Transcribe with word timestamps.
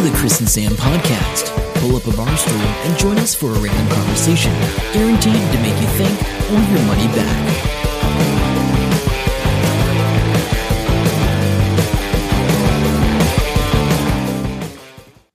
to 0.00 0.10
the 0.10 0.16
Chris 0.16 0.40
and 0.40 0.48
Sam 0.48 0.72
podcast. 0.72 1.54
Pull 1.74 1.94
up 1.94 2.06
a 2.06 2.16
bar 2.16 2.34
stool 2.34 2.56
and 2.56 2.98
join 2.98 3.18
us 3.18 3.34
for 3.34 3.50
a 3.50 3.58
random 3.58 3.86
conversation, 3.88 4.50
guaranteed 4.94 5.34
to 5.34 5.58
make 5.60 5.78
you 5.78 5.86
think 5.88 6.22
or 6.48 6.60
your 6.72 6.86
money 6.86 7.06
back. 7.08 7.46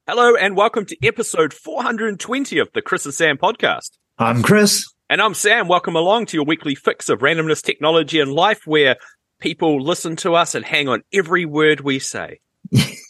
Hello 0.08 0.36
and 0.36 0.58
welcome 0.58 0.88
to 0.88 0.98
episode 1.06 1.54
420 1.54 2.58
of 2.58 2.72
the 2.74 2.82
Chris 2.82 3.06
and 3.06 3.14
Sam 3.14 3.38
podcast. 3.38 3.92
I'm 4.18 4.42
Chris. 4.42 4.92
And 5.12 5.22
I'm 5.22 5.36
Sam. 5.36 5.68
Welcome 5.68 5.96
along 5.96 6.26
to 6.28 6.38
your 6.38 6.46
weekly 6.46 6.74
fix 6.74 7.10
of 7.10 7.20
randomness, 7.20 7.62
technology, 7.62 8.20
and 8.20 8.34
life 8.34 8.66
where 8.66 8.96
people 9.40 9.80
listen 9.80 10.16
to 10.18 10.34
us 10.34 10.56
and 10.56 10.66
hang 10.66 10.88
on 10.88 11.04
every 11.14 11.46
word 11.46 11.82
we 11.82 12.00
say. 12.00 12.40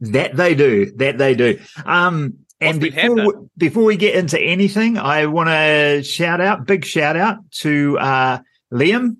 That 0.00 0.36
they 0.36 0.54
do. 0.54 0.92
That 0.96 1.18
they 1.18 1.34
do. 1.34 1.58
Um, 1.84 2.38
and 2.60 2.80
before, 2.80 3.48
before 3.56 3.84
we 3.84 3.96
get 3.96 4.14
into 4.14 4.40
anything, 4.40 4.96
I 4.98 5.26
want 5.26 5.48
to 5.50 6.02
shout 6.02 6.40
out, 6.40 6.66
big 6.66 6.84
shout 6.84 7.16
out 7.16 7.38
to 7.60 7.98
uh, 7.98 8.38
Liam, 8.72 9.16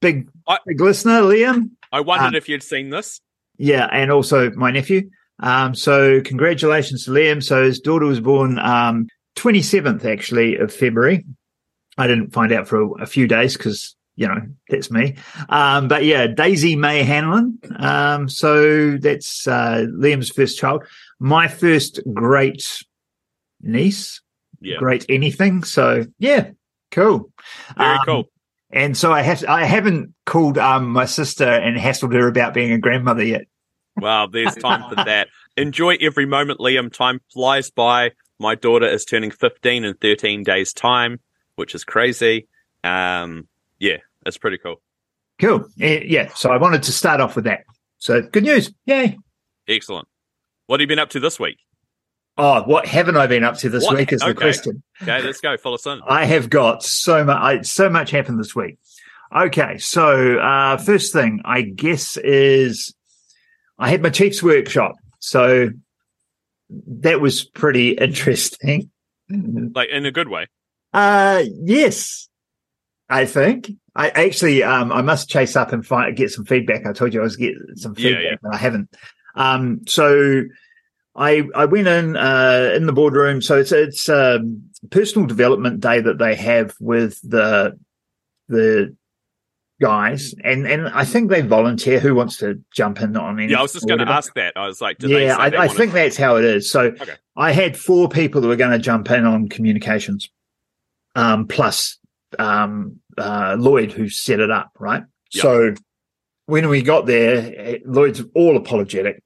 big 0.00 0.28
I- 0.46 0.58
big 0.66 0.80
listener, 0.80 1.22
Liam. 1.22 1.70
I 1.90 2.00
wondered 2.00 2.28
Um, 2.28 2.34
if 2.34 2.48
you'd 2.48 2.62
seen 2.62 2.90
this. 2.90 3.20
Yeah, 3.56 3.88
and 3.90 4.12
also 4.12 4.50
my 4.50 4.70
nephew. 4.70 5.08
Um, 5.40 5.74
so 5.74 6.20
congratulations 6.20 7.04
to 7.04 7.10
Liam. 7.12 7.42
So 7.42 7.64
his 7.64 7.80
daughter 7.80 8.04
was 8.06 8.20
born 8.20 8.58
um, 8.58 9.08
27th 9.36 10.04
actually 10.04 10.56
of 10.56 10.72
February. 10.72 11.24
I 11.96 12.06
didn't 12.06 12.32
find 12.32 12.52
out 12.52 12.68
for 12.68 12.80
a, 12.82 12.88
a 13.02 13.06
few 13.06 13.26
days 13.26 13.56
because 13.56 13.96
you 14.18 14.26
know 14.26 14.40
that's 14.68 14.90
me. 14.90 15.14
Um, 15.48 15.86
but 15.86 16.04
yeah, 16.04 16.26
Daisy 16.26 16.74
May 16.74 17.04
Hanlon. 17.04 17.58
Um, 17.78 18.28
so 18.28 18.96
that's 18.96 19.46
uh, 19.46 19.86
Liam's 19.88 20.28
first 20.30 20.58
child. 20.58 20.82
My 21.20 21.46
first 21.46 22.00
great 22.12 22.82
niece. 23.62 24.20
Yeah. 24.60 24.78
Great 24.78 25.06
anything. 25.08 25.62
So 25.62 26.04
yeah, 26.18 26.50
cool. 26.90 27.30
Very 27.76 27.90
Um, 27.90 27.98
cool. 28.04 28.30
And 28.70 28.96
so 28.96 29.12
I 29.12 29.22
have 29.22 29.44
I 29.48 29.64
haven't 29.64 30.14
called 30.26 30.58
um, 30.58 30.90
my 30.90 31.04
sister 31.06 31.48
and 31.48 31.76
hassled 31.78 32.12
her 32.12 32.26
about 32.26 32.54
being 32.54 32.72
a 32.72 32.78
grandmother 32.78 33.24
yet. 33.24 33.42
Well, 33.96 34.26
there's 34.28 34.54
time 34.68 34.88
for 34.88 34.96
that. 34.96 35.28
Enjoy 35.56 35.96
every 36.00 36.26
moment, 36.26 36.58
Liam. 36.58 36.92
Time 36.92 37.20
flies 37.32 37.70
by. 37.70 38.10
My 38.40 38.56
daughter 38.56 38.86
is 38.86 39.04
turning 39.04 39.30
15 39.30 39.84
in 39.84 39.94
13 39.94 40.42
days' 40.42 40.72
time, 40.72 41.20
which 41.54 41.74
is 41.74 41.84
crazy. 41.84 42.48
Um, 42.84 43.46
yeah, 43.78 43.98
it's 44.26 44.38
pretty 44.38 44.58
cool. 44.58 44.80
Cool. 45.40 45.68
Yeah. 45.76 46.28
So 46.34 46.50
I 46.50 46.56
wanted 46.56 46.82
to 46.84 46.92
start 46.92 47.20
off 47.20 47.36
with 47.36 47.44
that. 47.44 47.64
So 47.98 48.22
good 48.22 48.44
news. 48.44 48.72
Yay. 48.86 49.18
Excellent. 49.68 50.08
What 50.66 50.80
have 50.80 50.82
you 50.82 50.88
been 50.88 50.98
up 50.98 51.10
to 51.10 51.20
this 51.20 51.38
week? 51.38 51.58
Oh, 52.36 52.62
what 52.62 52.86
haven't 52.86 53.16
I 53.16 53.26
been 53.26 53.42
up 53.42 53.56
to 53.58 53.68
this 53.68 53.84
What? 53.84 53.96
week 53.96 54.12
is 54.12 54.20
the 54.20 54.34
question. 54.34 54.82
Okay, 55.02 55.20
let's 55.22 55.40
go. 55.40 55.56
Fill 55.56 55.74
us 55.74 55.86
in. 55.86 56.00
I 56.06 56.24
have 56.24 56.48
got 56.48 56.84
so 56.84 57.24
much, 57.24 57.36
I, 57.36 57.62
so 57.62 57.88
much 57.90 58.10
happened 58.10 58.38
this 58.38 58.54
week. 58.54 58.78
Okay. 59.34 59.78
So, 59.78 60.38
uh, 60.38 60.76
first 60.76 61.12
thing 61.12 61.40
I 61.44 61.62
guess 61.62 62.16
is 62.16 62.94
I 63.78 63.88
had 63.90 64.02
my 64.02 64.10
Chiefs 64.10 64.42
workshop. 64.42 64.94
So 65.18 65.70
that 66.70 67.20
was 67.20 67.44
pretty 67.44 67.90
interesting. 67.92 68.90
Like 69.28 69.88
in 69.90 70.06
a 70.06 70.12
good 70.12 70.28
way. 70.28 70.46
Uh, 70.92 71.42
yes, 71.62 72.27
I 73.08 73.26
think. 73.26 73.70
I 73.96 74.10
actually, 74.10 74.62
um, 74.62 74.92
I 74.92 75.02
must 75.02 75.28
chase 75.28 75.56
up 75.56 75.72
and 75.72 75.84
find, 75.84 76.16
get 76.16 76.30
some 76.30 76.44
feedback. 76.44 76.86
I 76.86 76.92
told 76.92 77.12
you 77.12 77.20
I 77.20 77.24
was 77.24 77.36
getting 77.36 77.74
some 77.74 77.94
feedback, 77.94 78.22
yeah. 78.22 78.36
but 78.40 78.54
I 78.54 78.56
haven't. 78.56 78.94
Um, 79.34 79.80
so 79.88 80.42
I, 81.16 81.48
I 81.54 81.64
went 81.64 81.88
in, 81.88 82.16
uh, 82.16 82.72
in 82.76 82.86
the 82.86 82.92
boardroom. 82.92 83.42
So 83.42 83.58
it's, 83.58 83.72
it's, 83.72 84.08
um, 84.08 84.70
personal 84.90 85.26
development 85.26 85.80
day 85.80 86.00
that 86.00 86.18
they 86.18 86.36
have 86.36 86.76
with 86.80 87.20
the, 87.28 87.76
the 88.48 88.94
guys. 89.80 90.34
And, 90.44 90.66
and 90.66 90.88
I 90.88 91.04
think 91.04 91.30
they 91.30 91.40
volunteer 91.40 91.98
who 91.98 92.14
wants 92.14 92.36
to 92.36 92.62
jump 92.72 93.00
in 93.00 93.16
on 93.16 93.38
anything. 93.38 93.50
Yeah, 93.50 93.58
I 93.58 93.62
was 93.62 93.72
just 93.72 93.88
going 93.88 93.98
to 93.98 94.08
ask 94.08 94.32
that. 94.34 94.52
I 94.56 94.66
was 94.66 94.80
like, 94.80 94.98
yeah, 95.00 95.36
I, 95.36 95.64
I 95.64 95.68
think 95.68 95.92
that's 95.92 96.16
how 96.16 96.36
it 96.36 96.44
is. 96.44 96.70
So 96.70 96.82
Okay. 96.82 97.14
I 97.36 97.50
had 97.50 97.76
four 97.76 98.08
people 98.08 98.40
that 98.40 98.48
were 98.48 98.56
going 98.56 98.72
to 98.72 98.78
jump 98.78 99.10
in 99.10 99.24
on 99.24 99.48
communications, 99.48 100.30
um, 101.16 101.46
plus 101.48 101.97
um, 102.38 103.00
uh, 103.16 103.56
Lloyd 103.58 103.92
who 103.92 104.08
set 104.08 104.40
it 104.40 104.50
up, 104.50 104.70
right? 104.78 105.02
Yeah. 105.32 105.42
So 105.42 105.74
when 106.46 106.68
we 106.68 106.82
got 106.82 107.06
there, 107.06 107.78
Lloyd's 107.84 108.22
all 108.34 108.56
apologetic. 108.56 109.22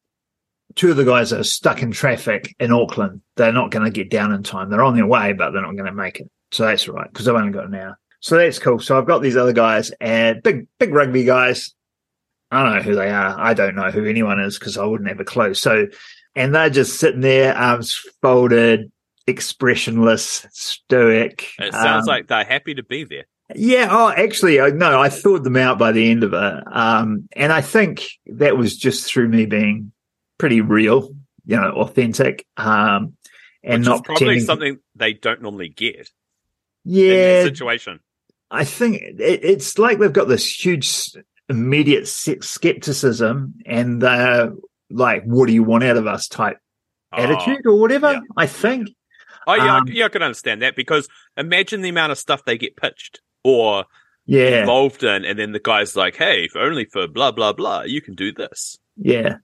Two 0.74 0.90
of 0.90 0.96
the 0.96 1.04
guys 1.04 1.32
are 1.32 1.44
stuck 1.44 1.82
in 1.82 1.90
traffic 1.90 2.54
in 2.58 2.72
Auckland. 2.72 3.20
They're 3.36 3.52
not 3.52 3.70
going 3.70 3.84
to 3.84 3.90
get 3.90 4.10
down 4.10 4.32
in 4.32 4.42
time. 4.42 4.70
They're 4.70 4.82
on 4.82 4.96
their 4.96 5.06
way, 5.06 5.32
but 5.32 5.50
they're 5.50 5.62
not 5.62 5.76
going 5.76 5.86
to 5.86 5.92
make 5.92 6.20
it. 6.20 6.30
So 6.52 6.66
that's 6.66 6.88
all 6.88 6.94
right 6.94 7.10
because 7.10 7.28
I've 7.28 7.34
only 7.34 7.52
got 7.52 7.66
an 7.66 7.74
hour. 7.74 7.98
So 8.20 8.36
that's 8.36 8.58
cool. 8.58 8.78
So 8.78 8.96
I've 8.96 9.06
got 9.06 9.20
these 9.20 9.36
other 9.36 9.52
guys 9.52 9.90
and 10.00 10.42
big, 10.42 10.68
big 10.78 10.94
rugby 10.94 11.24
guys. 11.24 11.74
I 12.52 12.62
don't 12.62 12.76
know 12.76 12.82
who 12.82 12.94
they 12.94 13.10
are. 13.10 13.34
I 13.38 13.54
don't 13.54 13.74
know 13.74 13.90
who 13.90 14.04
anyone 14.04 14.38
is 14.38 14.58
because 14.58 14.78
I 14.78 14.84
wouldn't 14.84 15.08
have 15.08 15.18
a 15.18 15.24
clue. 15.24 15.54
So, 15.54 15.86
and 16.36 16.54
they're 16.54 16.70
just 16.70 17.00
sitting 17.00 17.22
there, 17.22 17.56
arms 17.56 18.00
folded, 18.20 18.91
expressionless, 19.26 20.46
stoic. 20.52 21.48
It 21.58 21.72
sounds 21.72 22.08
Um, 22.08 22.12
like 22.12 22.28
they're 22.28 22.44
happy 22.44 22.74
to 22.74 22.82
be 22.82 23.04
there. 23.04 23.24
yeah. 23.54 23.88
Oh, 23.90 24.08
actually, 24.10 24.56
no, 24.72 25.00
I 25.00 25.08
thawed 25.08 25.44
them 25.44 25.56
out 25.56 25.78
by 25.78 25.92
the 25.92 26.10
end 26.10 26.24
of 26.24 26.32
it. 26.32 26.64
Um, 26.72 27.28
and 27.36 27.52
I 27.52 27.60
think 27.60 28.04
that 28.26 28.56
was 28.56 28.76
just 28.76 29.06
through 29.06 29.28
me 29.28 29.46
being 29.46 29.92
pretty 30.38 30.60
real, 30.60 31.14
you 31.46 31.56
know, 31.56 31.70
authentic. 31.72 32.46
Um, 32.56 33.16
and 33.62 33.80
Which 33.80 33.86
not 33.88 34.04
probably 34.04 34.40
something 34.40 34.78
they 34.96 35.12
don't 35.12 35.40
normally 35.42 35.68
get 35.68 36.10
Yeah, 36.84 37.44
situation. 37.44 38.00
I 38.50 38.64
think 38.64 38.96
it, 39.02 39.16
it's 39.20 39.78
like 39.78 39.98
they've 39.98 40.12
got 40.12 40.28
this 40.28 40.46
huge 40.64 41.10
immediate 41.48 42.08
skepticism 42.08 43.54
and 43.66 44.00
they're 44.02 44.52
like, 44.90 45.22
what 45.24 45.46
do 45.46 45.52
you 45.54 45.62
want 45.62 45.84
out 45.84 45.96
of 45.96 46.06
us 46.06 46.28
type 46.28 46.58
attitude 47.12 47.66
or 47.66 47.78
whatever. 47.78 48.12
yeah. 48.12 48.20
I 48.36 48.46
think. 48.46 48.88
Oh, 49.46 49.54
yeah, 49.54 49.76
Um, 49.76 49.84
I, 49.88 49.90
yeah, 49.92 50.04
I 50.06 50.08
can 50.08 50.22
understand 50.22 50.62
that 50.62 50.76
because 50.76 51.08
imagine 51.36 51.80
the 51.82 51.88
amount 51.88 52.12
of 52.12 52.18
stuff 52.18 52.44
they 52.44 52.58
get 52.58 52.76
pitched 52.76 53.20
or 53.44 53.84
Yeah. 54.26 54.60
involved 54.60 55.02
in, 55.02 55.24
and 55.24 55.38
then 55.38 55.52
the 55.52 55.60
guy's 55.60 55.96
like, 55.96 56.16
"Hey, 56.16 56.44
if 56.44 56.56
only 56.56 56.84
for 56.86 57.06
blah 57.08 57.32
blah 57.32 57.52
blah, 57.52 57.82
you 57.82 58.00
can 58.00 58.14
do 58.14 58.32
this." 58.32 58.78
Yeah. 58.96 59.36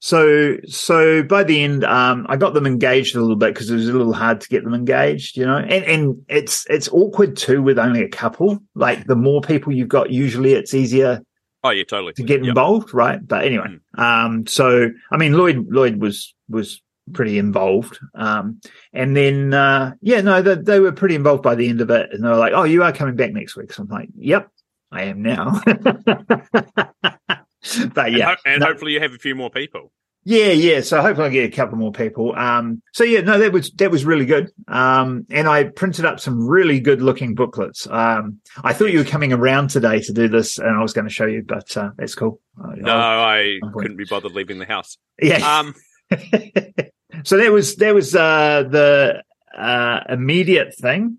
So, 0.00 0.58
so 0.68 1.24
by 1.24 1.42
the 1.42 1.60
end, 1.64 1.82
um, 1.82 2.24
I 2.28 2.36
got 2.36 2.54
them 2.54 2.66
engaged 2.66 3.16
a 3.16 3.20
little 3.20 3.34
bit 3.34 3.52
because 3.52 3.68
it 3.68 3.74
was 3.74 3.88
a 3.88 3.92
little 3.92 4.12
hard 4.12 4.40
to 4.42 4.48
get 4.48 4.62
them 4.62 4.72
engaged, 4.72 5.36
you 5.36 5.44
know, 5.44 5.56
and, 5.56 5.84
and 5.84 6.22
it's, 6.28 6.64
it's 6.70 6.88
awkward 6.90 7.36
too 7.36 7.60
with 7.62 7.80
only 7.80 8.04
a 8.04 8.08
couple. 8.08 8.60
Like 8.76 9.06
the 9.06 9.16
more 9.16 9.40
people 9.40 9.72
you've 9.72 9.88
got, 9.88 10.10
usually 10.12 10.52
it's 10.52 10.72
easier 10.72 11.20
Oh, 11.64 11.70
yeah, 11.70 11.82
totally. 11.82 12.12
to 12.12 12.22
get 12.22 12.38
Yep. 12.44 12.48
involved, 12.50 12.94
right? 12.94 13.18
But 13.26 13.44
anyway, 13.44 13.76
um, 13.96 14.46
so 14.46 14.88
I 15.10 15.16
mean, 15.16 15.32
Lloyd, 15.32 15.66
Lloyd 15.68 15.96
was 16.00 16.32
was 16.48 16.80
pretty 17.12 17.38
involved, 17.38 17.98
um, 18.14 18.60
and 18.92 19.16
then 19.16 19.54
uh, 19.54 19.92
yeah, 20.00 20.20
no, 20.20 20.42
they, 20.42 20.54
they 20.56 20.80
were 20.80 20.92
pretty 20.92 21.14
involved 21.14 21.42
by 21.42 21.54
the 21.54 21.68
end 21.68 21.80
of 21.80 21.90
it, 21.90 22.10
and 22.12 22.24
they 22.24 22.28
were 22.28 22.36
like, 22.36 22.52
"Oh, 22.54 22.64
you 22.64 22.82
are 22.82 22.92
coming 22.92 23.16
back 23.16 23.32
next 23.32 23.56
week." 23.56 23.72
So 23.72 23.82
I'm 23.82 23.88
like, 23.88 24.08
"Yep, 24.16 24.48
I 24.92 25.04
am 25.04 25.22
now." 25.22 25.60
but 25.66 28.06
And, 28.06 28.16
yeah, 28.16 28.26
ho- 28.30 28.36
and 28.46 28.60
no- 28.60 28.66
hopefully 28.66 28.92
you 28.92 29.00
have 29.00 29.12
a 29.12 29.18
few 29.18 29.34
more 29.34 29.50
people. 29.50 29.92
yeah, 30.24 30.52
yeah. 30.52 30.80
So 30.82 31.00
hopefully 31.02 31.26
I 31.28 31.30
get 31.30 31.52
a 31.52 31.56
couple 31.56 31.76
more 31.78 31.92
people. 31.92 32.34
Um, 32.36 32.82
so 32.92 33.04
yeah, 33.04 33.20
no, 33.20 33.38
that 33.38 33.52
was 33.52 33.70
that 33.72 33.90
was 33.90 34.04
really 34.04 34.26
good. 34.26 34.50
Um, 34.68 35.26
and 35.30 35.48
I 35.48 35.64
printed 35.64 36.04
up 36.04 36.20
some 36.20 36.46
really 36.46 36.80
good 36.80 37.02
looking 37.02 37.34
booklets. 37.34 37.86
Um, 37.90 38.40
I 38.62 38.72
thought 38.72 38.92
you 38.92 38.98
were 38.98 39.04
coming 39.04 39.32
around 39.32 39.68
today 39.70 40.00
to 40.00 40.12
do 40.12 40.28
this, 40.28 40.58
and 40.58 40.76
I 40.76 40.82
was 40.82 40.92
going 40.92 41.06
to 41.06 41.12
show 41.12 41.26
you, 41.26 41.42
but 41.46 41.76
uh, 41.76 41.90
that's 41.96 42.14
cool. 42.14 42.40
No, 42.56 42.92
I'll- 42.92 43.24
I 43.24 43.58
couldn't 43.72 43.96
be 43.96 44.04
bothered 44.04 44.32
leaving 44.32 44.58
the 44.58 44.66
house. 44.66 44.96
yeah. 45.20 45.58
Um, 45.60 45.74
so 47.24 47.36
that 47.36 47.52
was 47.52 47.76
that 47.76 47.94
was 47.94 48.14
uh, 48.14 48.64
the 48.68 49.22
uh, 49.56 50.00
immediate 50.08 50.74
thing. 50.74 51.18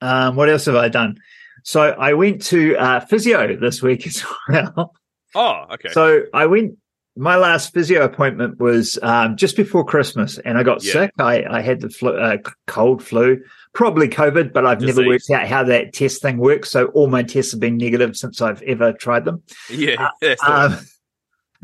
Um, 0.00 0.36
what 0.36 0.48
else 0.48 0.66
have 0.66 0.76
I 0.76 0.88
done? 0.88 1.18
So 1.62 1.80
I 1.82 2.14
went 2.14 2.42
to 2.46 2.76
uh, 2.76 3.00
physio 3.00 3.56
this 3.56 3.82
week 3.82 4.06
as 4.06 4.24
well. 4.48 4.92
oh, 5.34 5.64
okay. 5.72 5.88
So 5.90 6.22
I 6.32 6.46
went. 6.46 6.78
My 7.16 7.36
last 7.36 7.72
physio 7.72 8.02
appointment 8.04 8.58
was 8.58 8.98
um, 9.00 9.36
just 9.36 9.56
before 9.56 9.84
Christmas, 9.84 10.36
and 10.38 10.58
I 10.58 10.64
got 10.64 10.82
Yeah. 10.82 10.92
sick. 10.94 11.12
I, 11.20 11.44
I 11.48 11.60
had 11.60 11.80
the 11.80 11.88
flu, 11.88 12.10
uh, 12.18 12.38
cold 12.66 13.04
flu, 13.04 13.40
probably 13.72 14.08
COVID, 14.08 14.52
but 14.52 14.66
I've 14.66 14.80
never 14.80 15.06
worked 15.06 15.30
out 15.30 15.46
how 15.46 15.62
that 15.62 15.92
test 15.92 16.22
thing 16.22 16.38
works. 16.38 16.72
So 16.72 16.86
all 16.86 17.06
my 17.06 17.22
tests 17.22 17.52
have 17.52 17.60
been 17.60 17.76
negative 17.76 18.16
since 18.16 18.42
I've 18.42 18.62
ever 18.62 18.92
tried 18.92 19.24
them. 19.26 19.44
yeah, 19.70 20.08
the. 20.20 20.36
Um, 20.44 20.76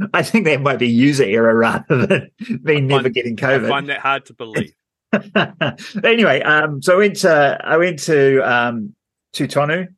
I 0.15 0.23
think 0.23 0.45
that 0.47 0.61
might 0.61 0.79
be 0.79 0.89
user 0.89 1.25
error 1.25 1.57
rather 1.57 2.07
than 2.07 2.31
me 2.63 2.81
never 2.81 3.05
find- 3.05 3.15
getting 3.15 3.37
COVID. 3.37 3.67
I 3.67 3.69
find 3.69 3.89
that 3.89 4.01
hard 4.01 4.27
to 4.27 4.35
believe. 4.35 4.73
anyway, 6.05 6.41
um, 6.43 6.81
so 6.83 6.95
I 6.95 6.99
went 6.99 7.17
to 7.17 7.59
I 7.65 7.77
went 7.79 7.99
to 8.01 8.41
um, 8.41 8.95
to 9.33 9.49
Tonu, 9.49 9.89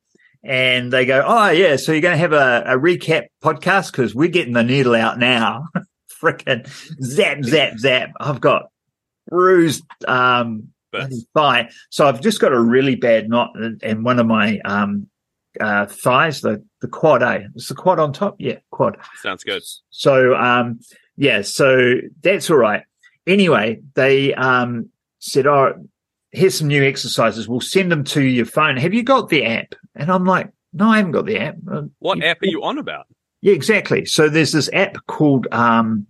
and 0.43 0.93
they 0.93 1.05
go, 1.05 1.23
"Oh 1.27 1.51
yeah, 1.51 1.77
so 1.77 1.93
you're 1.93 2.01
going 2.01 2.15
to 2.15 2.19
have 2.19 2.33
a, 2.33 2.63
a 2.67 2.79
recap 2.79 3.27
podcast 3.45 3.93
because 3.93 4.15
we're 4.15 4.29
getting 4.29 4.55
the 4.55 4.63
needle 4.63 4.95
out 4.95 5.19
now 5.19 5.65
freaking 6.23 6.67
zap, 7.03 7.43
zap, 7.43 7.79
zap. 7.79 8.13
I've 8.21 8.41
got 8.41 8.67
bruised 9.29 9.85
um, 10.07 10.69
thigh. 11.35 11.71
So 11.91 12.07
I've 12.07 12.21
just 12.21 12.41
got 12.41 12.53
a 12.53 12.61
really 12.61 12.95
bad 12.95 13.29
knot 13.29 13.51
in, 13.57 13.79
in 13.83 14.05
one 14.05 14.19
of 14.19 14.27
my 14.27 14.61
um, 14.65 15.09
uh, 15.61 15.87
thighs, 15.87 16.41
the, 16.41 16.63
the 16.81 16.89
quad 16.89 17.23
A. 17.23 17.47
Is 17.55 17.69
the 17.69 17.75
quad 17.75 17.99
on 17.99 18.13
top? 18.13 18.37
Yeah, 18.39 18.59
quad. 18.71 18.97
sounds 19.23 19.45
good. 19.45 19.63
So 19.91 20.35
um 20.37 20.81
yeah, 21.17 21.43
so 21.43 21.95
that's 22.23 22.51
all 22.51 22.57
right. 22.57 22.83
Anyway, 23.27 23.81
they 23.95 24.35
um 24.35 24.89
said, 25.19 25.47
Oh, 25.47 25.75
here's 26.31 26.59
some 26.59 26.69
new 26.69 26.83
exercises. 26.85 27.49
We'll 27.49 27.61
send 27.61 27.93
them 27.93 28.05
to 28.05 28.23
your 28.23 28.47
phone. 28.47 28.77
Have 28.79 28.95
you 28.95 29.03
got 29.03 29.29
the 29.29 29.45
app? 29.45 29.75
And 29.95 30.11
I'm 30.11 30.25
like, 30.25 30.51
No, 30.73 30.89
I 30.89 30.97
haven't 30.97 31.13
got 31.13 31.27
the 31.27 31.39
app. 31.39 31.57
Uh, 31.71 31.83
What 31.99 32.19
you- 32.19 32.25
app 32.25 32.43
are 32.43 32.47
you 32.47 32.63
on 32.65 32.79
about? 32.79 33.07
Yeah, 33.43 33.55
exactly. 33.55 34.05
So 34.07 34.29
there's 34.29 34.53
this 34.53 34.71
app 34.73 34.97
called 35.07 35.47
um 35.53 36.07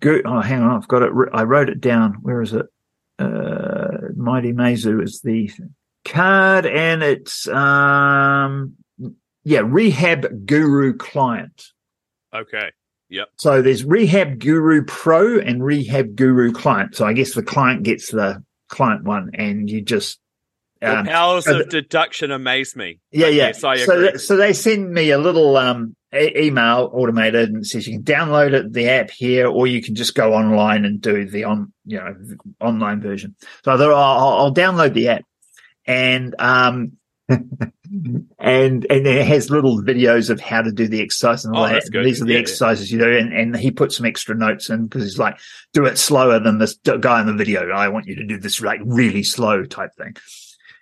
Go- 0.00 0.20
oh 0.24 0.40
hang 0.40 0.62
on, 0.62 0.76
I've 0.76 0.88
got 0.88 1.02
it 1.02 1.12
I 1.32 1.44
wrote 1.44 1.68
it 1.70 1.80
down. 1.80 2.14
Where 2.22 2.42
is 2.42 2.52
it? 2.52 2.66
Uh 3.18 3.88
Mighty 4.16 4.52
Meizu 4.52 5.02
is 5.02 5.20
the 5.22 5.50
card 6.04 6.66
and 6.66 7.02
it's 7.02 7.46
um 7.48 8.74
yeah, 9.44 9.62
Rehab 9.64 10.46
Guru 10.46 10.96
Client. 10.96 11.64
Okay. 12.34 12.70
Yep 13.10 13.28
so 13.38 13.60
there's 13.60 13.84
Rehab 13.84 14.38
Guru 14.38 14.84
Pro 14.84 15.38
and 15.38 15.62
Rehab 15.62 16.16
Guru 16.16 16.52
Client. 16.52 16.94
So 16.94 17.04
I 17.06 17.12
guess 17.12 17.34
the 17.34 17.42
client 17.42 17.82
gets 17.82 18.10
the 18.10 18.42
client 18.68 19.04
one, 19.04 19.30
and 19.34 19.68
you 19.70 19.82
just 19.82 20.18
The 20.80 21.00
um, 21.00 21.06
powers 21.06 21.44
so 21.44 21.60
of 21.60 21.68
deduction 21.68 22.30
amaze 22.30 22.74
me. 22.74 23.00
yeah, 23.10 23.26
But 23.26 23.34
yeah. 23.34 23.46
Yes, 23.48 23.64
I 23.64 23.76
so 23.76 24.00
th- 24.00 24.18
so 24.18 24.36
they 24.36 24.52
send 24.54 24.90
me 24.92 25.10
a 25.10 25.18
little 25.18 25.56
um 25.58 25.94
e- 26.14 26.32
email 26.46 26.90
automated 26.92 27.50
and 27.50 27.66
says 27.66 27.86
you 27.86 27.94
can 27.94 28.02
download 28.02 28.54
it 28.54 28.72
the 28.72 28.88
app 28.88 29.10
here, 29.10 29.46
or 29.46 29.66
you 29.66 29.82
can 29.82 29.94
just 29.94 30.14
go 30.14 30.32
online 30.32 30.86
and 30.86 31.00
do 31.00 31.26
the 31.28 31.44
on 31.44 31.70
you 31.84 31.98
know 31.98 32.16
online 32.60 33.02
version. 33.02 33.36
So 33.62 33.72
I 33.72 33.76
thought 33.76 33.90
oh, 33.90 33.94
I'll, 33.94 34.38
I'll 34.46 34.54
download 34.54 34.94
the 34.94 35.08
app, 35.08 35.24
and 35.86 36.34
um. 36.38 36.92
and 38.38 38.86
and 38.90 39.06
it 39.06 39.26
has 39.26 39.50
little 39.50 39.80
videos 39.82 40.28
of 40.30 40.40
how 40.40 40.60
to 40.62 40.72
do 40.72 40.88
the 40.88 41.00
exercise 41.00 41.44
and 41.44 41.54
all 41.54 41.64
Oh, 41.64 41.68
that. 41.68 41.84
And. 41.94 42.04
These 42.04 42.20
are 42.20 42.24
the 42.24 42.32
Yeah, 42.32 42.38
yeah. 42.38 42.42
exercises 42.42 42.90
you 42.90 42.98
do, 42.98 43.16
and, 43.16 43.32
and 43.32 43.56
he 43.56 43.70
put 43.70 43.92
some 43.92 44.06
extra 44.06 44.34
notes 44.34 44.68
in 44.70 44.84
because 44.84 45.04
he's 45.04 45.18
like, 45.18 45.38
do 45.72 45.84
it 45.86 45.98
slower 45.98 46.38
than 46.40 46.58
this 46.58 46.74
guy 46.74 47.20
in 47.20 47.26
the 47.26 47.32
video. 47.34 47.70
I 47.70 47.88
want 47.88 48.06
you 48.06 48.16
to 48.16 48.24
do 48.24 48.38
this 48.38 48.60
like 48.60 48.80
really 48.84 49.22
slow 49.22 49.64
type 49.64 49.94
thing. 49.96 50.16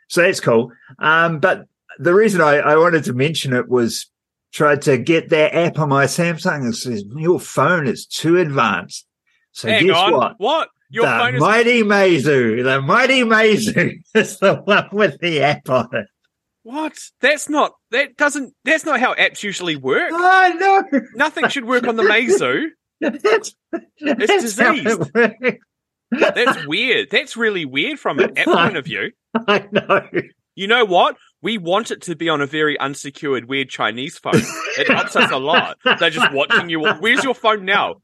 So 0.08 0.22
that's 0.22 0.40
cool. 0.40 0.72
Um, 0.98 1.38
but 1.40 1.66
the 1.98 2.14
reason 2.14 2.40
I, 2.40 2.56
I 2.56 2.76
wanted 2.76 3.04
to 3.04 3.12
mention 3.12 3.52
it 3.52 3.68
was 3.68 4.06
tried 4.52 4.82
to 4.82 4.98
get 4.98 5.28
that 5.28 5.54
app 5.54 5.78
on 5.78 5.88
my 5.90 6.06
Samsung. 6.06 6.68
It 6.68 6.74
says 6.74 7.04
your 7.16 7.38
phone 7.38 7.86
is 7.86 8.06
too 8.06 8.38
advanced. 8.38 9.06
So 9.52 9.68
Hang 9.68 9.86
guess 9.86 9.96
on. 9.96 10.34
what? 10.38 10.68
Your 10.90 11.06
the 11.06 11.38
Mighty 11.38 11.82
Meizu, 11.82 12.64
the 12.64 12.80
Mighty 12.82 13.22
Meizu 13.24 13.94
is 14.14 14.38
the 14.38 14.56
one 14.56 14.88
with 14.92 15.18
the 15.20 15.40
app 15.42 15.68
on 15.70 15.88
it. 15.92 16.06
what? 16.64 16.98
That's 17.20 17.48
not 17.48 17.72
that 17.92 18.16
doesn't 18.16 18.52
that's 18.64 18.84
not 18.84 19.00
how 19.00 19.14
apps 19.14 19.42
usually 19.42 19.76
work. 19.76 20.10
Ah, 20.12 20.50
oh 20.52 20.84
no! 20.92 21.00
Nothing 21.14 21.48
should 21.48 21.64
work 21.64 21.86
on 21.86 21.96
the 21.96 22.02
Meizu. 22.12 22.66
That's, 23.00 23.54
that's 23.72 24.58
how 24.58 24.74
it 24.74 24.84
diseased. 24.84 25.14
works. 25.14 25.58
That's 26.10 26.66
weird. 26.66 27.08
That's 27.10 27.36
really 27.36 27.64
weird 27.64 27.98
from 28.00 28.18
an 28.18 28.36
app 28.36 28.46
point 28.46 28.76
of 28.76 28.84
view. 28.84 29.12
I 29.46 29.66
know. 29.70 30.08
You 30.56 30.66
know 30.66 30.84
what? 30.84 31.16
We 31.40 31.56
want 31.56 31.90
it 31.92 32.02
to 32.02 32.16
be 32.16 32.28
on 32.28 32.40
a 32.42 32.46
very 32.46 32.78
unsecured, 32.78 33.46
weird 33.46 33.70
Chinese 33.70 34.18
phone. 34.18 34.42
It 34.76 34.88
helps 34.88 35.16
us 35.16 35.30
a 35.30 35.38
lot. 35.38 35.78
They're 35.98 36.10
just 36.10 36.32
watching 36.32 36.68
you. 36.68 36.80
Where's 36.98 37.24
your 37.24 37.34
phone 37.34 37.64
now? 37.64 37.94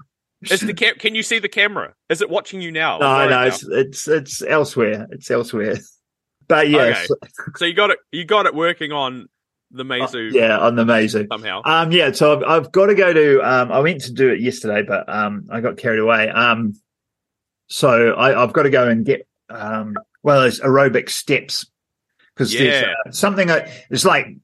Is 0.42 0.60
the 0.60 0.74
cam- 0.74 0.96
Can 0.96 1.14
you 1.14 1.22
see 1.22 1.38
the 1.38 1.48
camera? 1.48 1.94
Is 2.08 2.20
it 2.20 2.28
watching 2.28 2.60
you 2.60 2.70
now? 2.70 2.98
No, 2.98 3.24
no, 3.24 3.28
now. 3.28 3.42
it's 3.44 3.66
it's 3.66 4.08
it's 4.08 4.42
elsewhere. 4.42 5.06
It's 5.10 5.30
elsewhere. 5.30 5.76
But 6.46 6.68
yes, 6.68 7.08
So 7.56 7.64
you 7.64 7.74
got 7.74 7.90
it. 7.90 7.98
You 8.12 8.24
got 8.24 8.46
it 8.46 8.54
working 8.54 8.92
on 8.92 9.28
the 9.70 9.84
Meizu 9.84 10.32
yeah, 10.32 10.58
on 10.58 10.76
the 10.76 10.84
Meizu. 10.84 11.26
somehow. 11.30 11.62
Um, 11.64 11.90
yeah, 11.90 12.12
so 12.12 12.36
I've, 12.36 12.44
I've 12.44 12.72
got 12.72 12.86
to 12.86 12.94
go 12.94 13.12
to. 13.12 13.40
Um, 13.40 13.72
I 13.72 13.80
went 13.80 14.02
to 14.02 14.12
do 14.12 14.28
it 14.30 14.40
yesterday, 14.40 14.82
but 14.82 15.08
um, 15.08 15.48
I 15.50 15.60
got 15.60 15.76
carried 15.76 16.00
away. 16.00 16.28
Um, 16.28 16.74
so 17.68 18.12
I, 18.12 18.40
I've 18.42 18.52
got 18.52 18.62
to 18.62 18.70
go 18.70 18.88
and 18.88 19.04
get 19.04 19.26
um, 19.48 19.96
one 20.22 20.36
of 20.36 20.42
those 20.42 20.60
aerobic 20.60 21.08
steps 21.08 21.66
because 22.34 22.52
there's 22.52 22.84
uh, 22.84 23.10
something. 23.10 23.50
I, 23.50 23.72
it's 23.90 24.04
like 24.04 24.36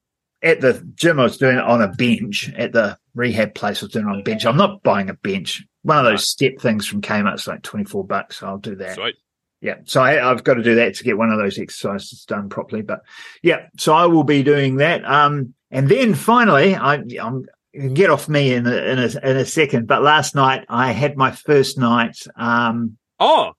at 0.42 0.60
the 0.60 0.82
gym, 0.94 1.20
I 1.20 1.24
was 1.24 1.38
doing 1.38 1.56
it 1.56 1.64
on 1.64 1.82
a 1.82 1.88
bench. 1.88 2.52
At 2.56 2.72
the 2.72 2.98
rehab 3.14 3.54
place, 3.54 3.82
I 3.82 3.86
was 3.86 3.92
doing 3.92 4.06
it 4.06 4.10
on 4.10 4.20
a 4.20 4.24
bench. 4.24 4.44
I'm 4.44 4.56
not 4.56 4.82
buying 4.82 5.08
a 5.08 5.14
bench. 5.14 5.64
One 5.82 5.99
of 5.99 6.05
those 6.05 6.29
step 6.29 6.58
things 6.58 6.87
from 6.87 7.00
Kmart. 7.02 7.34
It's 7.34 7.46
like 7.46 7.62
twenty 7.62 7.84
four 7.84 8.05
bucks. 8.05 8.38
So 8.38 8.46
I'll 8.46 8.58
do 8.58 8.76
that. 8.76 8.94
Sweet. 8.94 9.17
Yeah. 9.61 9.76
So 9.84 10.02
I, 10.02 10.31
I've 10.31 10.44
got 10.44 10.55
to 10.55 10.62
do 10.62 10.75
that 10.76 10.94
to 10.96 11.05
get 11.05 11.19
one 11.19 11.31
of 11.31 11.38
those 11.38 11.58
exercises 11.58 12.25
done 12.25 12.49
properly. 12.49 12.82
But 12.82 13.00
yeah, 13.43 13.67
so 13.79 13.93
I 13.94 14.06
will 14.06 14.25
be 14.25 14.43
doing 14.43 14.76
that. 14.76 15.05
Um, 15.05 15.55
and 15.70 15.88
then 15.88 16.14
finally, 16.14 16.75
I, 16.75 17.02
I'm 17.20 17.46
get 17.94 18.11
off 18.11 18.29
me 18.29 18.52
in 18.52 18.67
a, 18.67 18.76
in 18.76 18.99
a 18.99 19.31
in 19.31 19.37
a 19.37 19.44
second. 19.44 19.87
But 19.87 20.02
last 20.02 20.34
night 20.34 20.64
I 20.69 20.93
had 20.93 21.17
my 21.17 21.31
first 21.31 21.79
night 21.79 22.17
um, 22.37 22.99
Oh, 23.19 23.52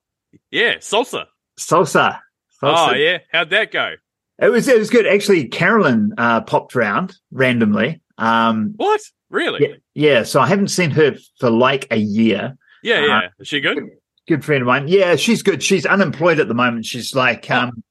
yeah, 0.51 0.75
salsa. 0.75 1.25
salsa. 1.59 2.19
Oh, 2.61 2.93
yeah. 2.93 3.19
How'd 3.31 3.49
that 3.49 3.71
go? 3.71 3.95
It 4.39 4.49
was 4.49 4.67
it 4.67 4.77
was 4.77 4.89
good 4.89 5.07
actually. 5.07 5.47
Carolyn 5.47 6.13
uh, 6.17 6.41
popped 6.41 6.75
round 6.75 7.15
randomly. 7.31 8.01
Um, 8.17 8.73
What? 8.77 9.01
Really? 9.29 9.67
yeah, 9.67 9.75
yeah. 9.93 10.23
So 10.23 10.39
I 10.39 10.47
haven't 10.47 10.67
seen 10.69 10.91
her 10.91 11.15
for 11.39 11.49
like 11.49 11.87
a 11.91 11.97
year. 11.97 12.55
Yeah, 12.83 12.95
Uh, 12.97 13.05
yeah. 13.07 13.21
Is 13.39 13.47
she 13.47 13.59
good? 13.61 13.79
good 14.27 14.45
friend 14.45 14.61
of 14.61 14.67
mine. 14.67 14.87
Yeah, 14.87 15.15
she's 15.17 15.41
good. 15.43 15.61
She's 15.63 15.85
unemployed 15.85 16.39
at 16.39 16.47
the 16.47 16.53
moment. 16.53 16.85
She's 16.85 17.13
like, 17.15 17.47
Oh. 17.49 17.55
um, 17.57 17.83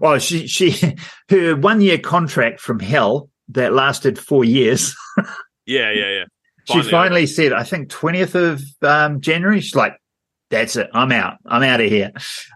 well, 0.00 0.18
she, 0.18 0.46
she, 0.46 0.94
her 1.30 1.56
one 1.56 1.80
year 1.80 1.98
contract 1.98 2.60
from 2.60 2.78
hell 2.78 3.28
that 3.48 3.72
lasted 3.72 4.18
four 4.18 4.44
years. 4.44 4.94
Yeah, 5.66 5.92
yeah, 5.92 6.08
yeah. 6.10 6.24
she 6.64 6.82
finally 6.82 7.26
said, 7.26 7.52
I 7.52 7.62
think 7.62 7.90
20th 7.90 8.34
of 8.34 8.62
um, 8.82 9.20
January, 9.20 9.60
she's 9.60 9.76
like, 9.76 9.94
that's 10.50 10.74
it. 10.74 10.90
I'm 10.92 11.12
out. 11.12 11.36
I'm 11.46 11.62
out 11.62 11.80
of 11.80 11.88
here. 11.88 12.10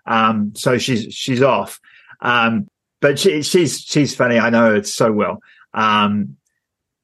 Um, 0.04 0.52
so 0.56 0.78
she's, 0.78 1.14
she's 1.14 1.40
off. 1.40 1.78
Um, 2.20 2.66
but 3.00 3.20
she, 3.20 3.42
she's, 3.42 3.78
she's 3.80 4.16
funny. 4.16 4.40
I 4.40 4.50
know 4.50 4.74
it 4.74 4.88
so 4.88 5.12
well. 5.12 5.38
Um, 5.74 6.38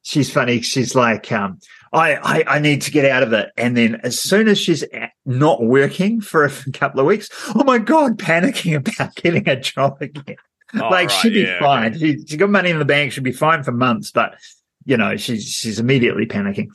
she's 0.03 0.33
funny. 0.33 0.61
She's 0.63 0.95
like, 0.95 1.31
um, 1.33 1.59
I, 1.93 2.15
I, 2.15 2.45
I 2.57 2.59
need 2.59 2.83
to 2.83 2.91
get 2.91 3.05
out 3.05 3.23
of 3.23 3.33
it. 3.33 3.51
And 3.57 3.77
then 3.77 4.01
as 4.03 4.19
soon 4.19 4.49
as 4.49 4.59
she's 4.59 4.85
not 5.25 5.63
working 5.63 6.21
for 6.21 6.45
a 6.45 6.51
couple 6.73 7.01
of 7.01 7.07
weeks, 7.07 7.29
oh 7.55 7.65
my 7.65 7.79
God, 7.79 8.19
panicking 8.19 8.77
about 8.99 9.15
getting 9.17 9.49
a 9.49 9.57
job 9.57 10.01
again. 10.01 10.37
Oh, 10.75 10.89
like 10.89 11.09
right, 11.09 11.11
she'd 11.11 11.35
be 11.35 11.41
yeah, 11.41 11.57
okay. 11.57 11.65
fine. 11.65 11.99
She, 11.99 12.25
she 12.27 12.37
got 12.37 12.51
money 12.51 12.71
in 12.71 12.79
the 12.79 12.85
bank. 12.85 13.13
She'd 13.13 13.25
be 13.25 13.33
fine 13.33 13.65
for 13.65 13.73
months, 13.73 14.13
but 14.13 14.37
you 14.85 14.97
know, 14.97 15.17
she's, 15.17 15.45
she's 15.45 15.81
immediately 15.81 16.27
panicking. 16.27 16.69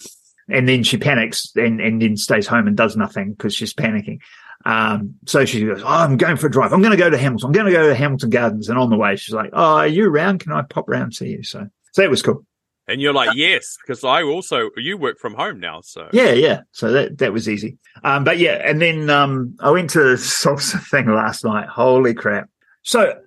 And 0.49 0.67
then 0.67 0.83
she 0.83 0.97
panics 0.97 1.51
and, 1.55 1.79
and 1.81 2.01
then 2.01 2.17
stays 2.17 2.45
home 2.45 2.67
and 2.67 2.77
does 2.77 2.95
nothing 2.95 3.31
because 3.31 3.55
she's 3.55 3.73
panicking. 3.73 4.19
Um, 4.65 5.15
so 5.25 5.45
she 5.45 5.65
goes, 5.65 5.81
Oh, 5.81 5.87
I'm 5.87 6.17
going 6.17 6.37
for 6.37 6.47
a 6.47 6.51
drive. 6.51 6.73
I'm 6.73 6.81
going 6.81 6.91
to 6.91 6.97
go 6.97 7.09
to 7.09 7.17
Hamilton. 7.17 7.47
I'm 7.47 7.51
going 7.53 7.67
to 7.67 7.71
go 7.71 7.87
to 7.87 7.95
Hamilton 7.95 8.29
Gardens. 8.29 8.69
And 8.69 8.77
on 8.77 8.89
the 8.89 8.97
way, 8.97 9.15
she's 9.15 9.33
like, 9.33 9.51
Oh, 9.53 9.77
are 9.77 9.87
you 9.87 10.07
around? 10.07 10.39
Can 10.39 10.51
I 10.51 10.61
pop 10.63 10.89
around 10.89 11.03
and 11.03 11.15
see 11.15 11.29
you? 11.29 11.43
So, 11.43 11.67
so 11.93 12.01
that 12.01 12.09
was 12.09 12.21
cool. 12.21 12.45
And 12.87 13.01
you're 13.01 13.13
like, 13.13 13.35
yes, 13.35 13.77
because 13.81 14.03
I 14.03 14.21
also 14.21 14.69
you 14.77 14.95
work 14.97 15.17
from 15.17 15.33
home 15.33 15.59
now, 15.59 15.81
so 15.81 16.07
Yeah, 16.13 16.33
yeah. 16.33 16.61
So 16.71 16.91
that 16.91 17.17
that 17.17 17.33
was 17.33 17.49
easy. 17.49 17.77
Um, 18.03 18.23
but 18.23 18.37
yeah, 18.37 18.61
and 18.63 18.79
then 18.81 19.09
um, 19.09 19.55
I 19.59 19.71
went 19.71 19.89
to 19.91 19.99
the 19.99 20.15
salsa 20.15 20.79
thing 20.89 21.07
last 21.07 21.43
night. 21.43 21.67
Holy 21.67 22.13
crap! 22.13 22.49
So 22.83 23.19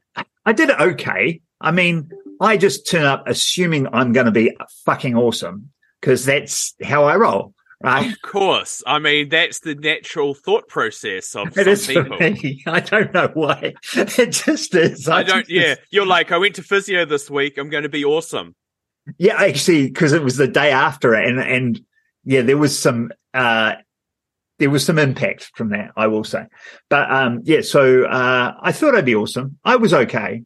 I 0.47 0.53
did 0.53 0.71
it 0.71 0.81
okay. 0.81 1.41
I 1.61 1.73
mean, 1.73 2.11
I 2.41 2.57
just 2.57 2.89
turn 2.89 3.05
up 3.05 3.25
assuming 3.27 3.89
I'm 3.93 4.13
going 4.13 4.27
to 4.27 4.33
be 4.33 4.57
fucking 4.85 5.17
awesome 5.17 5.71
because 6.01 6.25
that's 6.25 6.75
how 6.85 7.03
I 7.05 7.17
roll, 7.17 7.53
right? 7.83 8.13
Of 8.13 8.23
course. 8.23 8.81
I 8.87 9.01
mean, 9.01 9.29
that's 9.29 9.59
the 9.59 9.75
natural 9.75 10.35
thought 10.35 10.69
process 10.69 11.35
of 11.35 11.49
It 11.59 11.65
some 11.65 11.69
is 11.69 11.87
for 11.87 12.05
people. 12.05 12.19
me. 12.19 12.63
I 12.67 12.79
don't 12.79 13.13
know 13.13 13.31
why. 13.35 13.75
It 13.97 14.31
just 14.31 14.75
is. 14.77 15.09
I 15.09 15.25
don't, 15.25 15.41
just- 15.49 15.51
yeah. 15.51 15.75
You're 15.91 16.07
like, 16.07 16.31
I 16.31 16.39
went 16.39 16.55
to 16.55 16.63
physio 16.63 17.05
this 17.05 17.29
week. 17.29 17.59
I'm 17.59 17.71
going 17.71 17.83
to 17.83 17.89
be 17.89 18.05
awesome. 18.05 18.55
Yeah, 19.17 19.41
actually, 19.41 19.87
because 19.87 20.13
it 20.13 20.23
was 20.23 20.37
the 20.37 20.49
day 20.49 20.71
after 20.71 21.15
it, 21.15 21.27
and 21.27 21.41
and 21.41 21.81
yeah, 22.25 22.43
there 22.43 22.59
was 22.59 22.79
some 22.79 23.11
uh 23.33 23.75
there 24.59 24.71
was 24.71 24.85
some 24.85 24.99
impact 24.99 25.53
from 25.55 25.71
that, 25.71 25.93
I 25.97 26.09
will 26.09 26.25
say. 26.25 26.47
But 26.91 27.11
um 27.11 27.41
yeah, 27.45 27.63
so 27.63 28.05
uh 28.05 28.55
I 28.61 28.73
thought 28.73 28.95
I'd 28.95 29.05
be 29.05 29.15
awesome. 29.15 29.59
I 29.65 29.77
was 29.77 29.95
okay 29.95 30.43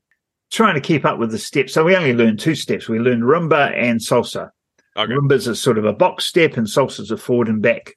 trying 0.52 0.74
to 0.74 0.80
keep 0.80 1.04
up 1.04 1.18
with 1.18 1.30
the 1.30 1.38
steps. 1.38 1.72
So 1.72 1.82
we 1.82 1.96
only 1.96 2.12
learned 2.12 2.38
two 2.38 2.54
steps. 2.54 2.88
We 2.88 2.98
learned 2.98 3.22
rumba 3.22 3.72
and 3.74 3.98
salsa. 3.98 4.50
Okay. 4.96 5.12
Rumba's 5.12 5.46
a 5.46 5.56
sort 5.56 5.78
of 5.78 5.86
a 5.86 5.94
box 5.94 6.26
step, 6.26 6.56
and 6.56 6.66
salsa's 6.66 7.10
a 7.10 7.16
forward 7.16 7.48
and 7.48 7.62
back 7.62 7.94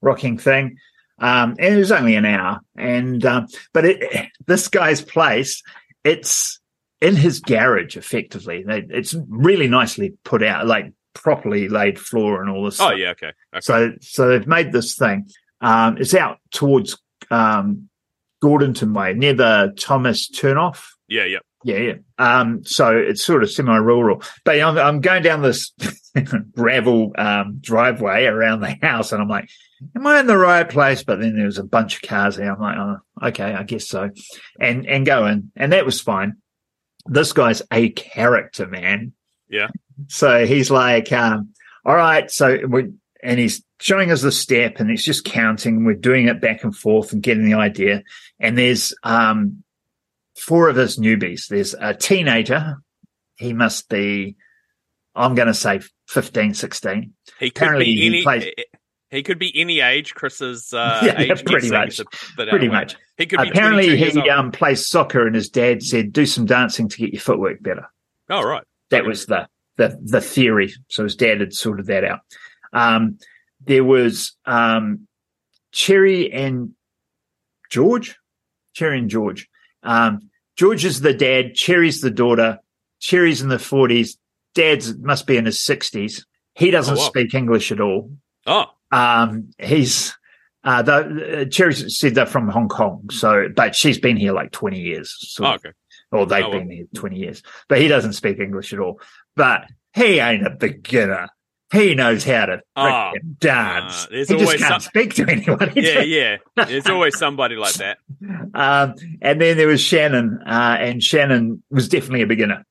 rocking 0.00 0.38
thing. 0.38 0.78
Um, 1.18 1.56
and 1.58 1.74
it 1.74 1.78
was 1.78 1.92
only 1.92 2.16
an 2.16 2.24
hour. 2.24 2.60
And 2.76 3.24
um, 3.26 3.46
but 3.74 3.84
it, 3.84 4.30
this 4.46 4.68
guy's 4.68 5.02
place, 5.02 5.62
it's 6.02 6.58
in 7.00 7.16
his 7.16 7.40
garage, 7.40 7.96
effectively. 7.96 8.64
It's 8.66 9.14
really 9.28 9.68
nicely 9.68 10.14
put 10.24 10.42
out, 10.42 10.66
like 10.66 10.92
properly 11.14 11.68
laid 11.68 11.98
floor 11.98 12.40
and 12.40 12.50
all 12.50 12.64
this. 12.64 12.80
Oh, 12.80 12.88
stuff. 12.88 12.98
yeah. 12.98 13.10
Okay. 13.10 13.32
okay. 13.54 13.60
So 13.60 13.92
so 14.00 14.28
they've 14.28 14.46
made 14.46 14.72
this 14.72 14.94
thing. 14.94 15.28
Um, 15.60 15.98
it's 15.98 16.14
out 16.14 16.38
towards 16.50 16.98
um, 17.30 17.88
Gordonton 18.42 18.94
way, 18.94 19.14
near 19.14 19.34
the 19.34 19.74
Thomas 19.78 20.30
turnoff. 20.30 20.86
Yeah, 21.08 21.24
yeah. 21.24 21.38
Yeah, 21.64 21.78
yeah. 21.78 21.94
Um, 22.18 22.64
so 22.64 22.96
it's 22.96 23.24
sort 23.24 23.42
of 23.42 23.50
semi-rural, 23.50 24.22
but 24.44 24.60
I'm, 24.60 24.78
I'm 24.78 25.00
going 25.00 25.24
down 25.24 25.42
this 25.42 25.72
gravel 26.52 27.12
um, 27.18 27.58
driveway 27.60 28.26
around 28.26 28.60
the 28.60 28.76
house, 28.80 29.10
and 29.10 29.20
I'm 29.20 29.28
like, 29.28 29.50
"Am 29.96 30.06
I 30.06 30.20
in 30.20 30.28
the 30.28 30.38
right 30.38 30.68
place?" 30.68 31.02
But 31.02 31.20
then 31.20 31.34
there 31.34 31.46
was 31.46 31.58
a 31.58 31.64
bunch 31.64 31.96
of 31.96 32.02
cars 32.02 32.36
there. 32.36 32.52
I'm 32.52 32.60
like, 32.60 32.76
"Oh, 32.78 32.98
okay, 33.26 33.52
I 33.54 33.64
guess 33.64 33.88
so," 33.88 34.08
and 34.60 34.86
and 34.86 35.04
go 35.04 35.26
in, 35.26 35.50
and 35.56 35.72
that 35.72 35.84
was 35.84 36.00
fine. 36.00 36.36
This 37.08 37.32
guy's 37.32 37.62
a 37.72 37.90
character, 37.90 38.66
man. 38.66 39.12
Yeah. 39.48 39.68
So 40.08 40.44
he's 40.46 40.70
like, 40.70 41.10
um, 41.12 41.52
"All 41.84 41.96
right," 41.96 42.30
so 42.30 42.58
we 42.68 42.92
and 43.22 43.38
he's 43.38 43.62
showing 43.80 44.10
us 44.12 44.22
the 44.22 44.30
step, 44.32 44.78
and 44.78 44.88
he's 44.90 45.04
just 45.04 45.24
counting. 45.24 45.84
We're 45.84 45.94
doing 45.94 46.28
it 46.28 46.40
back 46.40 46.64
and 46.64 46.76
forth 46.76 47.12
and 47.12 47.22
getting 47.22 47.44
the 47.44 47.54
idea. 47.54 48.02
And 48.38 48.56
there's 48.56 48.94
um, 49.02 49.64
four 50.36 50.68
of 50.68 50.78
us 50.78 50.98
newbies. 50.98 51.48
There's 51.48 51.74
a 51.74 51.94
teenager. 51.94 52.76
He 53.36 53.52
must 53.52 53.88
be, 53.88 54.36
I'm 55.14 55.34
going 55.34 55.48
to 55.48 55.54
say 55.54 55.80
15, 56.08 56.54
16. 56.54 57.12
He 57.38 57.50
could 57.50 57.62
Apparently 57.62 57.84
be 57.86 58.10
he 58.18 58.22
plays- 58.22 58.52
He 59.10 59.22
could 59.22 59.38
be 59.38 59.52
any 59.58 59.80
age. 59.80 60.14
Chris's 60.14 60.72
uh, 60.72 61.00
Yeah, 61.04 61.20
age 61.20 61.44
pretty 61.44 61.70
much. 61.70 61.94
is 61.94 62.00
a 62.00 62.04
bit 62.36 62.48
out 62.48 62.50
Pretty 62.52 62.68
much. 62.68 62.96
He 63.16 63.26
could 63.26 63.40
Apparently 63.40 63.86
22 63.96 64.20
he 64.20 64.30
um, 64.30 64.50
plays 64.52 64.86
soccer 64.86 65.26
and 65.26 65.34
his 65.34 65.48
dad 65.48 65.82
said, 65.82 66.12
do 66.12 66.26
some 66.26 66.44
dancing 66.46 66.88
to 66.88 66.96
get 66.98 67.12
your 67.12 67.20
footwork 67.20 67.62
better. 67.62 67.86
oh 68.28 68.42
right. 68.42 68.64
That 68.90 69.04
was 69.06 69.26
the, 69.26 69.48
the, 69.76 69.98
the 70.02 70.20
theory. 70.20 70.72
So 70.88 71.04
his 71.04 71.16
dad 71.16 71.40
had 71.40 71.52
sorted 71.54 71.86
that 71.86 72.04
out. 72.04 72.20
Um, 72.72 73.18
there 73.64 73.84
was, 73.84 74.36
um, 74.46 75.06
Cherry 75.72 76.32
and 76.32 76.72
George, 77.70 78.16
Cherry 78.74 78.98
and 78.98 79.10
George. 79.10 79.48
Um, 79.82 80.30
George 80.56 80.84
is 80.84 81.00
the 81.00 81.12
dad. 81.14 81.54
Cherry's 81.54 82.00
the 82.00 82.10
daughter. 82.10 82.58
Cherry's 83.00 83.42
in 83.42 83.48
the 83.48 83.58
forties. 83.58 84.18
Dad's 84.54 84.96
must 84.98 85.26
be 85.26 85.36
in 85.36 85.44
his 85.44 85.62
sixties. 85.62 86.26
He 86.54 86.70
doesn't 86.70 86.96
Oh, 86.96 87.00
wow. 87.00 87.06
speak 87.06 87.34
English 87.34 87.70
at 87.70 87.80
all. 87.80 88.10
Oh, 88.46 88.64
Um, 88.90 89.50
he's, 89.58 90.16
uh, 90.64 90.82
the, 90.82 91.42
uh, 91.42 91.44
Cherry 91.46 91.74
said 91.74 92.14
they're 92.14 92.26
from 92.26 92.48
Hong 92.48 92.68
Kong. 92.68 93.08
So, 93.10 93.48
but 93.54 93.74
she's 93.74 93.98
been 93.98 94.16
here 94.16 94.32
like 94.32 94.50
20 94.52 94.80
years. 94.80 95.14
So, 95.20 95.44
oh 95.44 95.52
okay. 95.54 95.70
or 96.12 96.26
they've 96.26 96.44
Oh, 96.44 96.50
well. 96.50 96.58
been 96.60 96.70
here 96.70 96.86
20 96.94 97.16
years, 97.18 97.42
but 97.68 97.80
he 97.80 97.88
doesn't 97.88 98.14
speak 98.14 98.38
English 98.38 98.72
at 98.72 98.78
all. 98.80 99.00
But 99.36 99.66
he 99.94 100.18
ain't 100.20 100.46
a 100.46 100.50
beginner. 100.50 101.28
He 101.70 101.94
knows 101.94 102.24
how 102.24 102.46
to 102.46 102.60
Oh, 102.76 103.12
dance. 103.40 104.06
uh, 104.06 104.08
he 104.10 104.24
just 104.24 104.56
can't 104.58 104.70
some- 104.70 104.80
speak 104.80 105.14
to 105.16 105.28
anyone. 105.28 105.70
Yeah, 105.76 106.00
yeah. 106.00 106.36
There's 106.56 106.86
always 106.88 107.18
somebody 107.18 107.56
like 107.56 107.74
that. 107.74 107.98
um, 108.54 108.94
and 109.20 109.38
then 109.38 109.58
there 109.58 109.66
was 109.68 109.82
Shannon, 109.82 110.38
uh, 110.46 110.76
and 110.80 111.02
Shannon 111.02 111.62
was 111.70 111.88
definitely 111.90 112.22
a 112.22 112.26
beginner. 112.26 112.64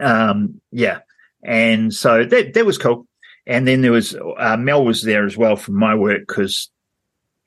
Um, 0.00 0.60
yeah. 0.70 0.98
And 1.42 1.92
so 1.94 2.24
that, 2.24 2.52
that 2.54 2.66
was 2.66 2.76
cool. 2.78 3.06
And 3.46 3.66
then 3.66 3.80
there 3.82 3.92
was, 3.92 4.14
uh, 4.14 4.56
Mel 4.56 4.84
was 4.84 5.02
there 5.02 5.26
as 5.26 5.36
well 5.36 5.56
from 5.56 5.74
my 5.74 5.94
work 5.94 6.20
because 6.26 6.70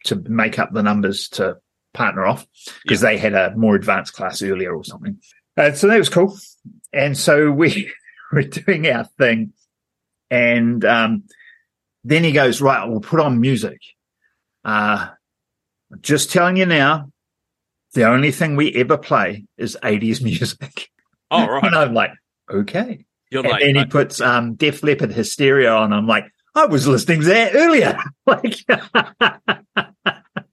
to 0.06 0.16
make 0.16 0.60
up 0.60 0.72
the 0.74 0.84
numbers 0.84 1.30
to 1.30 1.58
partner 1.94 2.26
off 2.26 2.46
because 2.84 3.02
they 3.02 3.18
had 3.18 3.34
a 3.34 3.56
more 3.56 3.76
advanced 3.76 4.14
class 4.14 4.42
earlier 4.42 4.76
or 4.76 4.84
something. 4.84 5.20
Uh, 5.58 5.72
so 5.72 5.88
that 5.88 5.98
was 5.98 6.10
cool. 6.10 6.38
And 6.92 7.18
so 7.18 7.50
we 7.52 7.92
were 8.32 8.44
doing 8.44 8.88
our 8.88 9.06
thing. 9.18 9.54
And, 10.30 10.84
um, 10.84 11.24
then 12.04 12.24
he 12.24 12.32
goes, 12.32 12.62
right, 12.62 12.88
we'll 12.88 13.00
put 13.00 13.20
on 13.20 13.42
music. 13.42 13.80
Uh, 14.64 15.10
just 16.02 16.32
telling 16.32 16.58
you 16.58 16.66
now, 16.66 17.12
the 17.94 18.04
only 18.04 18.32
thing 18.32 18.56
we 18.56 18.74
ever 18.76 18.98
play 18.98 19.46
is 19.58 19.78
80s 19.82 20.22
music. 20.24 20.90
Oh 21.32 21.48
right. 21.48 21.64
And 21.64 21.76
I'm 21.76 21.94
like, 21.94 22.12
okay. 22.52 23.05
You're 23.32 23.44
And 23.44 23.52
like, 23.52 23.62
then 23.64 23.76
he 23.76 23.82
uh, 23.82 23.86
puts 23.86 24.22
um, 24.22 24.56
Def 24.56 24.84
Leppard 24.84 25.12
Hysteria 25.12 25.74
on. 25.74 25.94
I'm 25.94 26.08
like, 26.08 26.26
I 26.56 26.66
was 26.66 26.88
listening 26.88 27.22
to 27.22 27.28
that 27.28 27.56
earlier. 27.56 27.98
like, 28.26 28.56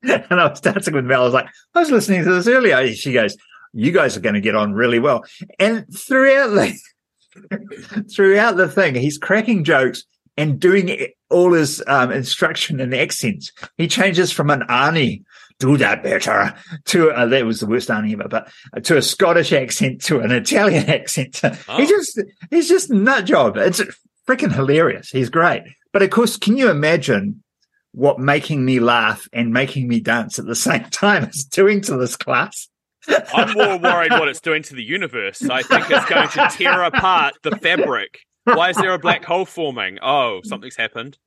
and 0.03 0.41
I 0.41 0.49
was 0.49 0.61
dancing 0.61 0.95
with 0.95 1.05
Mel. 1.05 1.23
I 1.23 1.25
was 1.25 1.35
like, 1.35 1.49
I 1.75 1.81
was 1.81 1.91
listening 1.91 2.25
to 2.25 2.35
this 2.35 2.49
earlier. 2.49 2.93
She 2.95 3.13
goes, 3.13 3.37
you 3.73 3.93
guys 3.93 4.17
are 4.17 4.21
going 4.21 4.35
to 4.35 4.41
get 4.41 4.55
on 4.55 4.73
really 4.73 4.99
well. 4.99 5.25
And 5.59 5.87
throughout 5.97 6.49
the, 6.49 8.07
throughout 8.15 8.57
the 8.57 8.69
thing, 8.69 8.95
he's 8.95 9.19
cracking 9.19 9.65
jokes 9.65 10.05
and 10.37 10.59
doing 10.59 11.09
all 11.31 11.53
his 11.53 11.83
um, 11.87 12.11
instruction 12.11 12.81
and 12.81 12.95
accents. 12.95 13.53
He 13.77 13.89
changes 13.89 14.33
from 14.33 14.51
an 14.51 14.63
Arnie, 14.63 15.23
do 15.63 15.77
that 15.77 16.03
better, 16.03 16.53
to 16.87 17.11
uh, 17.13 17.27
that 17.27 17.47
was 17.47 17.61
the 17.61 17.67
worst 17.67 17.89
ever, 17.89 18.27
but 18.29 18.51
uh, 18.77 18.81
to 18.81 18.97
a 18.97 19.03
Scottish 19.03 19.53
accent, 19.53 20.03
to 20.03 20.19
an 20.19 20.33
Italian 20.33 20.85
accent. 20.91 21.41
Oh. 21.45 21.77
He 21.77 21.87
just, 21.87 22.21
he's 22.51 22.69
just 22.69 22.91
nut 22.91 23.27
job. 23.27 23.57
It's 23.57 23.81
freaking 24.29 24.53
hilarious. 24.53 25.11
He's 25.11 25.31
great. 25.31 25.63
But 25.93 26.03
of 26.03 26.11
course, 26.11 26.37
can 26.37 26.57
you 26.57 26.69
imagine 26.69 27.45
what 27.93 28.19
making 28.19 28.65
me 28.65 28.81
laugh 28.81 29.29
and 29.33 29.53
making 29.53 29.87
me 29.87 30.01
dance 30.01 30.39
at 30.41 30.47
the 30.47 30.55
same 30.69 30.85
time 30.85 31.25
is 31.25 31.45
doing 31.45 31.81
to 31.83 31.97
this 31.97 32.17
class? 32.17 32.69
I'm 33.09 33.53
more 33.55 33.79
worried 33.79 34.13
what 34.13 34.29
it's 34.29 34.41
doing 34.41 34.63
to 34.65 34.75
the 34.75 34.83
universe. 34.83 35.43
I 35.43 35.63
think 35.63 35.91
it's 35.91 36.07
going 36.07 36.29
to 36.29 36.49
tear 36.57 36.83
apart 36.85 37.35
the 37.43 37.57
fabric. 37.57 38.21
Why 38.45 38.71
is 38.71 38.77
there 38.77 38.95
a 38.95 38.99
black 38.99 39.25
hole 39.25 39.45
forming? 39.45 39.99
Oh, 40.03 40.41
something's 40.45 40.77
happened. 40.77 41.19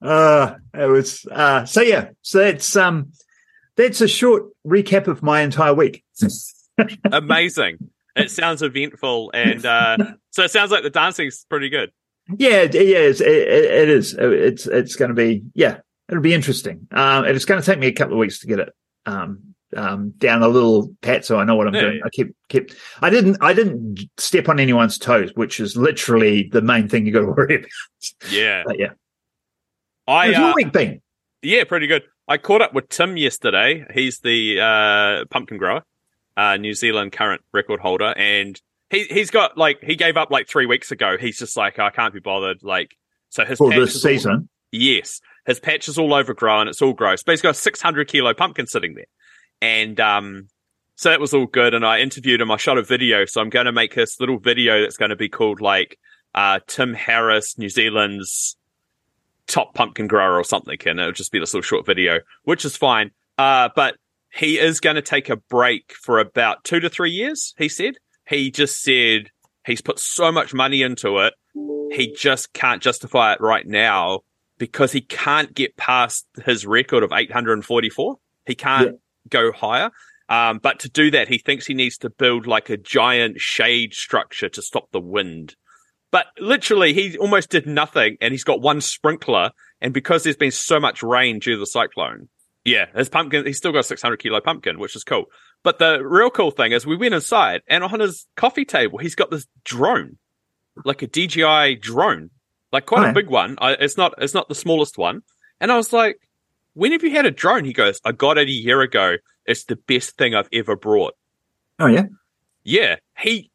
Uh, 0.00 0.54
it 0.74 0.86
was, 0.86 1.26
uh, 1.30 1.64
so 1.64 1.82
yeah, 1.82 2.10
so 2.22 2.38
that's, 2.38 2.76
um, 2.76 3.12
that's 3.76 4.00
a 4.00 4.08
short 4.08 4.44
recap 4.66 5.06
of 5.06 5.22
my 5.22 5.40
entire 5.42 5.74
week. 5.74 6.04
Amazing. 7.12 7.78
It 8.16 8.30
sounds 8.30 8.62
eventful, 8.62 9.30
and 9.34 9.64
uh, 9.64 9.96
so 10.30 10.42
it 10.42 10.50
sounds 10.50 10.70
like 10.70 10.82
the 10.82 10.90
dancing's 10.90 11.46
pretty 11.48 11.68
good. 11.68 11.92
Yeah, 12.38 12.62
yeah, 12.62 12.98
it's, 12.98 13.20
it, 13.20 13.28
it 13.28 13.88
is. 13.88 14.14
It's 14.18 14.66
it's 14.66 14.96
going 14.96 15.10
to 15.10 15.14
be 15.14 15.42
yeah, 15.54 15.78
it'll 16.08 16.22
be 16.22 16.34
interesting. 16.34 16.86
Um, 16.92 17.24
it's 17.24 17.44
going 17.44 17.60
to 17.60 17.66
take 17.66 17.78
me 17.78 17.86
a 17.86 17.92
couple 17.92 18.14
of 18.14 18.18
weeks 18.18 18.40
to 18.40 18.46
get 18.46 18.58
it 18.58 18.68
um 19.06 19.40
um 19.76 20.10
down 20.18 20.42
a 20.42 20.48
little 20.48 20.94
pat, 21.02 21.24
so 21.24 21.38
I 21.38 21.44
know 21.44 21.54
what 21.54 21.68
I'm 21.68 21.74
Yeah, 21.74 21.80
doing. 21.82 21.96
yeah. 21.98 22.02
I 22.04 22.08
keep 22.10 22.34
keep. 22.48 22.70
I 23.00 23.10
didn't 23.10 23.36
I 23.40 23.52
didn't 23.52 24.00
step 24.18 24.48
on 24.48 24.58
anyone's 24.58 24.98
toes, 24.98 25.30
which 25.34 25.60
is 25.60 25.76
literally 25.76 26.48
the 26.52 26.62
main 26.62 26.88
thing 26.88 27.06
you 27.06 27.12
got 27.12 27.20
to 27.20 27.26
worry 27.36 27.56
about. 27.56 27.70
Yeah, 28.30 28.64
But 28.66 28.78
yeah, 28.78 28.90
I 30.08 30.26
how's 30.26 30.36
uh, 30.36 30.40
your 30.40 30.54
week 30.56 30.72
been? 30.72 31.00
yeah, 31.42 31.62
pretty 31.64 31.86
good. 31.86 32.02
I 32.30 32.38
caught 32.38 32.62
up 32.62 32.72
with 32.72 32.88
Tim 32.88 33.16
yesterday. 33.16 33.84
He's 33.92 34.20
the 34.20 34.60
uh, 34.60 35.24
pumpkin 35.30 35.58
grower, 35.58 35.82
uh, 36.36 36.56
New 36.58 36.74
Zealand 36.74 37.10
current 37.10 37.42
record 37.52 37.80
holder, 37.80 38.14
and 38.16 38.58
he 38.88 39.02
he's 39.04 39.32
got 39.32 39.58
like 39.58 39.82
he 39.82 39.96
gave 39.96 40.16
up 40.16 40.30
like 40.30 40.48
three 40.48 40.64
weeks 40.66 40.92
ago. 40.92 41.16
He's 41.18 41.40
just 41.40 41.56
like 41.56 41.80
I 41.80 41.90
can't 41.90 42.14
be 42.14 42.20
bothered. 42.20 42.62
Like 42.62 42.96
so 43.30 43.44
his 43.44 43.58
For 43.58 43.70
this 43.70 43.96
is 43.96 44.04
all- 44.04 44.10
season, 44.12 44.48
Yes, 44.70 45.20
his 45.44 45.58
patch 45.58 45.88
is 45.88 45.98
all 45.98 46.14
overgrown. 46.14 46.68
It's 46.68 46.80
all 46.80 46.92
gross, 46.92 47.24
but 47.24 47.32
he's 47.32 47.42
got 47.42 47.50
a 47.50 47.54
600 47.54 48.06
kilo 48.06 48.32
pumpkin 48.32 48.68
sitting 48.68 48.94
there, 48.94 49.06
and 49.60 49.98
um, 49.98 50.46
so 50.94 51.10
that 51.10 51.18
was 51.18 51.34
all 51.34 51.46
good. 51.46 51.74
And 51.74 51.84
I 51.84 51.98
interviewed 51.98 52.40
him. 52.40 52.52
I 52.52 52.58
shot 52.58 52.78
a 52.78 52.84
video, 52.84 53.24
so 53.24 53.40
I'm 53.40 53.50
going 53.50 53.66
to 53.66 53.72
make 53.72 53.96
this 53.96 54.20
little 54.20 54.38
video 54.38 54.82
that's 54.82 54.96
going 54.96 55.10
to 55.10 55.16
be 55.16 55.28
called 55.28 55.60
like 55.60 55.98
uh, 56.32 56.60
Tim 56.68 56.94
Harris, 56.94 57.58
New 57.58 57.68
Zealand's 57.68 58.56
top 59.50 59.74
pumpkin 59.74 60.06
grower 60.06 60.36
or 60.36 60.44
something, 60.44 60.78
and 60.86 61.00
it'll 61.00 61.12
just 61.12 61.32
be 61.32 61.38
this 61.38 61.52
little 61.52 61.62
short 61.62 61.84
video, 61.84 62.20
which 62.44 62.64
is 62.64 62.76
fine. 62.76 63.10
Uh, 63.36 63.68
but 63.74 63.96
he 64.32 64.58
is 64.58 64.80
going 64.80 64.96
to 64.96 65.02
take 65.02 65.28
a 65.28 65.36
break 65.36 65.92
for 65.92 66.18
about 66.18 66.64
two 66.64 66.80
to 66.80 66.88
three 66.88 67.10
years. 67.10 67.54
He 67.58 67.68
said 67.68 67.94
he 68.28 68.50
just 68.50 68.82
said 68.82 69.30
he's 69.66 69.80
put 69.80 69.98
so 69.98 70.30
much 70.30 70.54
money 70.54 70.82
into 70.82 71.18
it, 71.18 71.34
he 71.90 72.14
just 72.16 72.52
can't 72.52 72.82
justify 72.82 73.32
it 73.32 73.40
right 73.40 73.66
now 73.66 74.20
because 74.58 74.92
he 74.92 75.00
can't 75.00 75.54
get 75.54 75.76
past 75.76 76.26
his 76.44 76.66
record 76.66 77.02
of 77.02 77.12
844. 77.12 78.16
He 78.46 78.54
can't 78.54 78.96
go 79.28 79.52
higher. 79.52 79.90
Um, 80.28 80.60
but 80.62 80.78
to 80.80 80.88
do 80.88 81.10
that, 81.10 81.28
he 81.28 81.38
thinks 81.38 81.66
he 81.66 81.74
needs 81.74 81.98
to 81.98 82.10
build 82.10 82.46
like 82.46 82.70
a 82.70 82.76
giant 82.76 83.40
shade 83.40 83.94
structure 83.94 84.48
to 84.50 84.62
stop 84.62 84.92
the 84.92 85.00
wind. 85.00 85.56
But 86.10 86.26
literally, 86.38 86.92
he 86.92 87.16
almost 87.18 87.50
did 87.50 87.66
nothing, 87.66 88.16
and 88.20 88.32
he's 88.32 88.44
got 88.44 88.60
one 88.60 88.80
sprinkler. 88.80 89.52
And 89.80 89.94
because 89.94 90.24
there's 90.24 90.36
been 90.36 90.50
so 90.50 90.80
much 90.80 91.02
rain 91.02 91.38
due 91.38 91.54
to 91.54 91.58
the 91.58 91.66
cyclone, 91.66 92.28
yeah, 92.64 92.86
his 92.94 93.08
pumpkin, 93.08 93.46
he's 93.46 93.58
still 93.58 93.72
got 93.72 93.80
a 93.80 93.84
600 93.84 94.16
kilo 94.18 94.40
pumpkin, 94.40 94.78
which 94.78 94.96
is 94.96 95.04
cool. 95.04 95.26
But 95.62 95.78
the 95.78 96.02
real 96.04 96.30
cool 96.30 96.50
thing 96.50 96.72
is, 96.72 96.86
we 96.86 96.96
went 96.96 97.14
inside, 97.14 97.62
and 97.68 97.84
on 97.84 98.00
his 98.00 98.26
coffee 98.36 98.64
table, 98.64 98.98
he's 98.98 99.14
got 99.14 99.30
this 99.30 99.46
drone, 99.64 100.18
like 100.84 101.02
a 101.02 101.06
DJI 101.06 101.76
drone, 101.76 102.30
like 102.72 102.86
quite 102.86 103.08
a 103.08 103.12
big 103.12 103.28
one. 103.28 103.56
I, 103.60 103.72
it's 103.72 103.96
not, 103.96 104.14
it's 104.18 104.34
not 104.34 104.48
the 104.48 104.54
smallest 104.54 104.98
one. 104.98 105.22
And 105.60 105.70
I 105.70 105.76
was 105.76 105.92
like, 105.92 106.16
when 106.74 106.92
have 106.92 107.02
you 107.02 107.10
had 107.10 107.26
a 107.26 107.30
drone? 107.30 107.64
He 107.64 107.72
goes, 107.72 108.00
I 108.04 108.12
got 108.12 108.38
it 108.38 108.48
a 108.48 108.52
year 108.52 108.80
ago. 108.80 109.16
It's 109.46 109.64
the 109.64 109.76
best 109.76 110.16
thing 110.16 110.34
I've 110.34 110.48
ever 110.52 110.76
brought. 110.76 111.14
oh 111.78 111.86
yeah, 111.86 112.04
Yeah, 112.64 112.96
he 113.18 113.49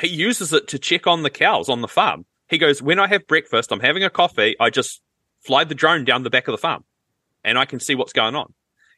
he 0.00 0.08
uses 0.08 0.52
it 0.52 0.68
to 0.68 0.78
check 0.78 1.06
on 1.06 1.22
the 1.22 1.30
cows 1.30 1.68
on 1.68 1.80
the 1.80 1.88
farm. 1.88 2.24
He 2.48 2.58
goes, 2.58 2.82
when 2.82 2.98
I 2.98 3.06
have 3.08 3.26
breakfast, 3.26 3.70
I'm 3.72 3.80
having 3.80 4.02
a 4.04 4.10
coffee. 4.10 4.56
I 4.58 4.70
just 4.70 5.00
fly 5.40 5.64
the 5.64 5.74
drone 5.74 6.04
down 6.04 6.22
the 6.22 6.30
back 6.30 6.48
of 6.48 6.52
the 6.52 6.58
farm. 6.58 6.84
and 7.44 7.56
I 7.58 7.64
can 7.64 7.80
see 7.80 7.94
what's 7.94 8.12
going 8.12 8.34
on. 8.34 8.52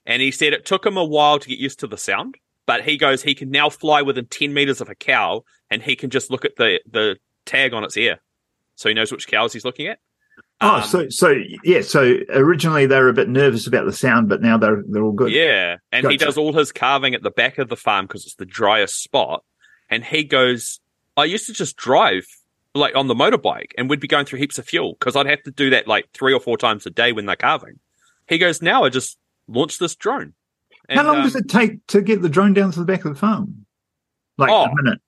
And 0.05 0.21
he 0.21 0.31
said 0.33 0.53
it 0.53 0.65
took 0.65 0.85
him 0.85 0.97
a 0.97 1.05
while 1.05 1.39
to 1.39 1.49
get 1.49 1.59
used 1.59 1.79
to 1.81 1.87
the 1.87 1.97
sound, 1.97 2.37
but 2.67 2.83
he 2.83 2.97
goes, 2.97 3.23
he 3.23 3.35
can 3.37 3.51
now 3.51 3.71
fly 3.71 4.03
within 4.03 4.27
10 4.27 4.53
meters 4.53 4.81
of 4.81 4.89
a 4.89 4.97
cow 4.97 5.45
and 5.71 5.81
he 5.83 5.95
can 5.95 6.11
just 6.11 6.31
look 6.31 6.45
at 6.45 6.57
the, 6.57 6.81
the 6.91 7.17
tag 7.47 7.73
on 7.73 7.85
its 7.85 7.97
ear. 7.97 8.19
So 8.75 8.89
he 8.89 8.95
knows 8.97 9.13
which 9.13 9.29
cows 9.29 9.53
he's 9.53 9.65
looking 9.65 9.87
at. 9.87 9.99
Oh, 10.61 10.77
Um, 10.77 10.83
so 10.85 11.09
so 11.09 11.35
yeah. 11.63 11.83
So 11.83 12.17
originally 12.31 12.87
they 12.87 12.99
were 12.99 13.09
a 13.09 13.13
bit 13.13 13.29
nervous 13.29 13.67
about 13.67 13.85
the 13.85 13.93
sound, 13.93 14.29
but 14.29 14.41
now 14.43 14.57
they're 14.59 14.83
they're 14.89 15.03
all 15.03 15.13
good. 15.13 15.31
Yeah, 15.33 15.77
and 15.91 16.07
he 16.09 16.17
does 16.17 16.39
all 16.39 16.53
his 16.53 16.73
calving 16.73 17.15
at 17.15 17.23
the 17.23 17.31
back 17.31 17.59
of 17.59 17.69
the 17.69 17.77
farm 17.77 18.07
because 18.07 18.25
it's 18.25 18.37
the 18.37 18.47
driest 18.47 19.03
spot. 19.03 19.45
And 19.91 20.05
he 20.05 20.25
goes, 20.25 20.81
I 21.17 21.25
used 21.25 21.47
to 21.47 21.53
just 21.53 21.77
drive 21.77 22.27
like 22.75 22.97
on 22.97 23.07
the 23.07 23.15
motorbike 23.15 23.73
and 23.77 23.91
we'd 23.91 24.01
be 24.01 24.09
going 24.09 24.25
through 24.25 24.39
heaps 24.39 24.59
of 24.59 24.67
fuel 24.67 24.97
because 24.99 25.15
I'd 25.15 25.27
have 25.27 25.43
to 25.43 25.51
do 25.51 25.71
that 25.71 25.87
like 25.87 26.09
three 26.15 26.33
or 26.33 26.41
four 26.41 26.57
times 26.57 26.87
a 26.87 26.91
day 26.91 27.13
when 27.13 27.27
they're 27.27 27.37
calving. 27.37 27.79
He 28.29 28.39
goes, 28.39 28.63
now 28.63 28.85
I 28.85 28.89
just 28.89 29.19
launch 29.47 29.79
this 29.79 29.95
drone. 29.95 30.33
How 30.89 31.05
long 31.05 31.17
um, 31.19 31.23
does 31.23 31.37
it 31.37 31.49
take 31.49 31.87
to 31.89 32.01
get 32.01 32.23
the 32.23 32.29
drone 32.29 32.55
down 32.55 32.73
to 32.73 32.79
the 32.81 32.87
back 32.87 33.05
of 33.05 33.13
the 33.13 33.19
farm? 33.19 33.67
Like 34.39 34.51
Oh. 34.51 34.65
a 34.65 34.75
minute. 34.75 35.01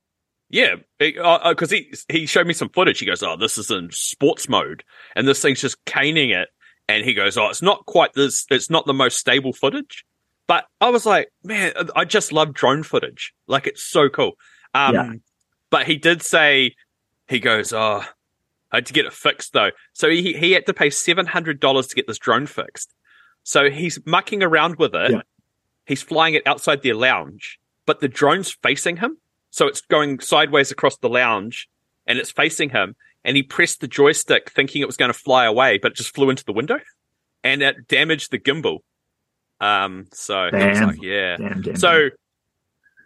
Yeah, 0.51 0.77
because 0.99 1.71
he 1.71 1.93
he 2.09 2.27
showed 2.27 2.47
me 2.47 2.53
some 2.53 2.69
footage. 2.69 3.01
He 3.01 3.07
goes, 3.07 3.25
"Oh, 3.25 3.35
this 3.37 3.59
is 3.59 3.73
in 3.73 3.89
sports 3.91 4.49
mode, 4.49 4.85
and 5.17 5.27
this 5.27 5.43
thing's 5.43 5.61
just 5.61 5.83
caning 5.85 6.31
it." 6.31 6.49
And 6.87 7.05
he 7.05 7.13
goes, 7.13 7.37
"Oh, 7.37 7.49
it's 7.49 7.63
not 7.63 7.87
quite 7.87 8.13
this. 8.13 8.47
It's 8.51 8.71
not 8.71 8.87
the 8.87 8.95
most 8.95 9.19
stable 9.19 9.53
footage." 9.53 10.05
But 10.47 10.67
I 10.81 10.91
was 10.91 11.07
like, 11.07 11.29
"Man, 11.43 11.73
I 11.97 12.05
just 12.05 12.31
love 12.31 12.53
drone 12.55 12.85
footage. 12.85 13.35
Like 13.49 13.67
it's 13.67 13.83
so 13.83 14.09
cool." 14.09 14.33
Um, 14.75 14.95
Yeah. 14.95 15.13
But 15.75 15.89
he 15.89 15.97
did 15.97 16.23
say, 16.23 16.77
he 17.27 17.41
goes, 17.41 17.73
"Oh, 17.73 18.05
I 18.71 18.77
had 18.77 18.87
to 18.87 18.93
get 18.93 19.07
it 19.07 19.13
fixed 19.13 19.55
though." 19.55 19.71
So 19.93 20.09
he 20.09 20.33
he 20.35 20.53
had 20.53 20.67
to 20.67 20.73
pay 20.73 20.89
seven 20.89 21.27
hundred 21.27 21.59
dollars 21.59 21.89
to 21.89 21.97
get 21.97 22.07
this 22.07 22.17
drone 22.17 22.47
fixed. 22.47 22.95
So 23.43 23.71
he's 23.71 23.99
mucking 24.07 24.45
around 24.45 24.77
with 24.77 24.95
it. 24.95 25.11
Yeah. 25.11 25.23
He's 25.85 26.01
flying 26.01 26.35
it 26.35 26.47
outside 26.47 26.85
their 26.85 26.95
lounge, 26.95 27.59
but 27.87 27.99
the 27.99 28.07
drone's 28.07 28.53
facing 28.53 28.99
him. 28.99 29.19
So 29.51 29.67
it's 29.67 29.81
going 29.81 30.21
sideways 30.21 30.71
across 30.71 30.97
the 30.99 31.09
lounge 31.09 31.69
and 32.07 32.21
it's 32.21 32.31
facing 32.31 32.71
him. 32.71 32.95
And 33.25 33.37
he 33.37 33.43
pressed 33.43 33.81
the 33.81 33.89
joystick 33.89 34.53
thinking 34.53 34.81
it 34.81 34.87
was 34.87 34.97
going 34.97 35.13
to 35.13 35.19
fly 35.19 35.45
away, 35.45 35.79
but 35.83 35.91
it 35.91 35.97
just 35.97 36.15
flew 36.15 36.31
into 36.31 36.45
the 36.45 36.53
window 36.53 36.79
and 37.43 37.65
it 37.65 37.89
damaged 37.89 38.31
the 38.31 38.39
gimbal. 38.39 38.79
Um, 39.59 40.07
so 40.13 40.51
Damn. 40.53 40.87
like, 40.87 41.03
yeah. 41.03 41.37
Damn, 41.37 41.63
damn, 41.63 41.75
So 41.75 42.11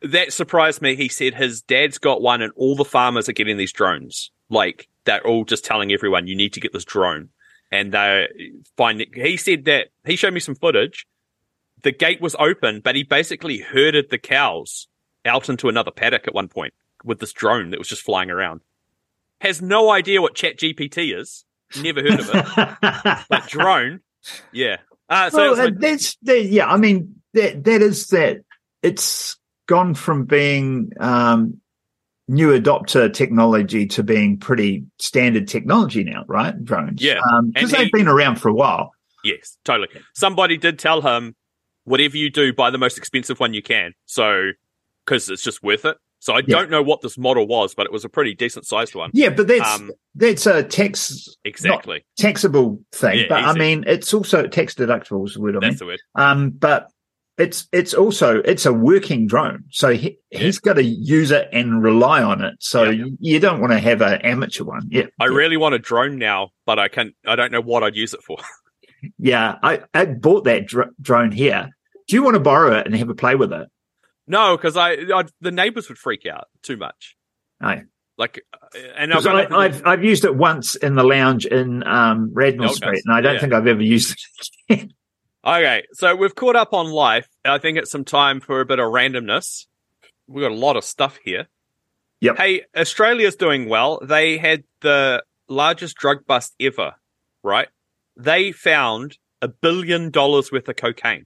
that 0.03 0.33
surprised 0.33 0.83
me. 0.83 0.97
He 0.97 1.09
said 1.09 1.35
his 1.35 1.63
dad's 1.63 1.99
got 1.99 2.23
one 2.23 2.43
and 2.43 2.53
all 2.57 2.77
the 2.77 2.85
farmers 2.85 3.29
are 3.29 3.33
getting 3.33 3.57
these 3.57 3.73
drones. 3.73 4.31
Like 4.51 4.89
they're 5.05 5.27
all 5.27 5.45
just 5.45 5.65
telling 5.65 5.93
everyone, 5.93 6.27
you 6.27 6.37
need 6.37 6.53
to 6.55 6.61
get 6.61 6.73
this 6.73 6.85
drone. 6.85 7.31
And 7.71 7.93
they 7.93 8.29
find 8.77 9.01
it. 9.01 9.15
he 9.15 9.37
said 9.37 9.67
that 9.67 9.89
he 10.05 10.17
showed 10.17 10.33
me 10.33 10.41
some 10.41 10.55
footage. 10.55 11.07
The 11.83 11.93
gate 11.93 12.21
was 12.21 12.35
open, 12.39 12.81
but 12.81 12.97
he 12.97 13.03
basically 13.03 13.59
herded 13.59 14.11
the 14.11 14.19
cows 14.19 14.89
out 15.25 15.49
into 15.49 15.69
another 15.69 15.91
paddock 15.91 16.27
at 16.27 16.35
one 16.35 16.49
point 16.49 16.75
with 17.05 17.21
this 17.21 17.33
drone 17.33 17.71
that 17.71 17.79
was 17.79 17.89
just 17.89 18.03
flying 18.03 18.31
around. 18.31 18.63
Has 19.41 19.63
no 19.63 19.91
idea 19.91 20.21
what 20.21 20.35
Chat 20.35 20.59
GPT 20.59 21.17
is. 21.17 21.45
Never 21.81 22.01
heard 22.03 22.21
of 22.21 22.31
it. 22.33 23.27
but 23.29 23.47
drone, 23.47 24.01
yeah. 24.53 24.79
Uh, 25.09 25.31
so 25.31 25.37
well, 25.37 25.57
like- 25.57 25.79
that's 25.79 26.17
that, 26.23 26.45
yeah. 26.45 26.67
I 26.67 26.77
mean, 26.77 27.21
that 27.35 27.63
that 27.65 27.83
is 27.83 28.07
that. 28.09 28.39
It's 28.83 29.37
gone 29.69 29.95
from 29.95 30.25
being 30.25 30.91
um, 30.99 31.61
new 32.27 32.49
adopter 32.59 33.13
technology 33.13 33.87
to 33.87 34.03
being 34.03 34.37
pretty 34.39 34.85
standard 34.99 35.47
technology 35.47 36.03
now, 36.05 36.25
right? 36.27 36.63
Drones, 36.65 37.01
Yeah. 37.03 37.15
because 37.47 37.53
And 37.55 37.71
they've 37.71 37.87
he- 37.87 37.91
been 37.93 38.09
around 38.09 38.37
for 38.37 38.49
a 38.49 38.55
while. 38.55 38.91
Yes, 39.25 39.57
totally. 39.65 39.89
Somebody 40.15 40.57
did 40.57 40.79
tell 40.79 41.01
him, 41.03 41.35
whatever 41.85 42.17
you 42.17 42.31
do, 42.31 42.53
buy 42.53 42.71
the 42.71 42.79
most 42.79 42.99
expensive 42.99 43.41
one 43.41 43.55
you 43.55 43.63
can. 43.63 43.93
So, 44.07 44.51
because 45.05 45.29
it's 45.29 45.43
just 45.43 45.63
worth 45.63 45.85
it. 45.85 45.97
So 46.21 46.35
I 46.35 46.39
Yeah. 46.39 46.57
don't 46.57 46.71
know 46.71 46.83
what 46.83 47.01
this 47.01 47.17
model 47.17 47.47
was, 47.47 47.75
but 47.75 47.87
it 47.87 47.93
was 47.93 48.05
a 48.05 48.09
pretty 48.09 48.35
decent 48.35 48.67
sized 48.67 48.95
one. 48.95 49.11
Yeah, 49.15 49.31
but 49.31 49.47
that's 49.49 49.77
Um, 49.81 49.91
that's 50.15 50.47
a 50.47 50.63
tax 50.65 51.29
Exactly. 51.45 52.05
taxable 52.19 52.81
thing. 52.93 53.21
Yeah, 53.21 53.27
but 53.29 53.45
I 53.45 53.53
mean, 53.55 53.85
it's 53.87 54.13
also 54.13 54.47
tax 54.47 54.75
deductible 54.75 55.27
is 55.27 55.35
the 55.35 55.41
word 55.41 55.57
I 55.57 55.61
mean. 55.61 55.77
The 55.77 55.87
word. 55.87 56.01
Um, 56.17 56.51
but 56.51 56.89
it's 57.39 57.69
it's 57.73 57.95
also 57.95 58.39
it's 58.45 58.67
a 58.67 58.73
working 58.73 59.27
drone, 59.27 59.65
so 59.71 59.91
he, 59.91 60.19
he's 60.31 60.59
got 60.59 60.75
to 60.75 60.85
use 60.85 61.31
it 61.31 61.49
and 61.53 61.83
rely 61.83 62.23
on 62.23 62.43
it. 62.45 62.55
So 62.59 62.85
Yeah. 62.85 62.91
you, 62.91 63.17
you 63.21 63.41
don't 63.41 63.61
want 63.61 63.73
to 63.73 63.79
have 63.79 64.03
an 64.03 64.21
amateur 64.23 64.65
one. 64.65 64.89
Yeah, 64.91 65.05
I 65.21 65.27
yeah. 65.27 65.35
really 65.35 65.57
want 65.57 65.75
a 65.75 65.79
drone 65.79 66.19
now, 66.19 66.51
but 66.67 66.79
I 66.79 66.89
can't. 66.89 67.15
I 67.27 67.37
don't 67.37 67.53
know 67.53 67.61
what 67.61 67.83
I'd 67.83 67.97
use 67.97 68.13
it 68.13 68.23
for. 68.23 68.39
yeah. 69.19 69.55
I, 69.63 69.83
I 69.95 70.07
bought 70.07 70.45
that 70.45 70.67
dr- 70.67 70.91
drone 71.01 71.31
here. 71.31 71.71
Do 72.09 72.17
you 72.17 72.23
want 72.23 72.35
to 72.35 72.41
borrow 72.41 72.77
it 72.79 72.87
and 72.87 72.95
have 72.97 73.09
a 73.09 73.15
play 73.15 73.35
with 73.35 73.53
it? 73.53 73.69
no, 74.27 74.57
because 74.57 74.77
I, 74.77 74.93
I 74.93 75.25
the 75.41 75.51
neighbors 75.51 75.89
would 75.89 75.99
freak 75.99 76.27
out 76.27 76.49
too 76.63 76.77
much. 76.77 77.17
No. 77.61 77.83
Like, 78.19 78.45
uh, 78.53 78.79
and 78.97 79.15
I've 79.15 79.27
I, 79.27 79.47
I've 79.57 79.87
I've 79.87 80.05
used 80.05 80.25
it 80.25 80.35
once 80.35 80.75
in 80.75 80.97
the 80.97 81.05
lounge 81.05 81.47
in 81.47 81.87
um, 81.87 82.31
Radnor 82.35 82.69
Street, 82.69 83.03
and 83.07 83.15
I 83.15 83.21
don't 83.21 83.35
yeah. 83.35 83.41
think 83.41 83.53
I've 83.53 83.69
ever 83.69 83.83
used 83.83 84.19
it. 84.69 84.91
Okay, 85.49 85.85
so 85.93 86.15
we've 86.15 86.35
caught 86.35 86.57
up 86.57 86.75
on 86.75 86.91
life. 86.91 87.27
I 87.45 87.57
think 87.59 87.79
it's 87.79 87.91
some 87.91 88.05
time 88.05 88.41
for 88.41 88.61
a 88.61 88.67
bit 88.67 88.79
of 88.79 88.93
randomness. 88.93 89.67
We've 90.27 90.43
got 90.43 90.53
a 90.53 90.55
lot 90.55 90.77
of 90.77 90.85
stuff 90.85 91.19
here. 91.25 91.47
Yep. 92.21 92.37
Hey, 92.37 92.63
Australia's 92.77 93.35
doing 93.37 93.69
well. 93.69 93.99
They 94.05 94.37
had 94.37 94.65
the 94.83 95.23
largest 95.49 95.97
drug 95.97 96.27
bust 96.27 96.55
ever, 96.61 96.95
right? 97.43 97.69
They 98.17 98.53
found 98.53 99.17
a 99.41 99.49
billion 99.49 100.11
dollars 100.11 100.53
worth 100.53 100.69
of 100.69 100.77
cocaine. 100.77 101.25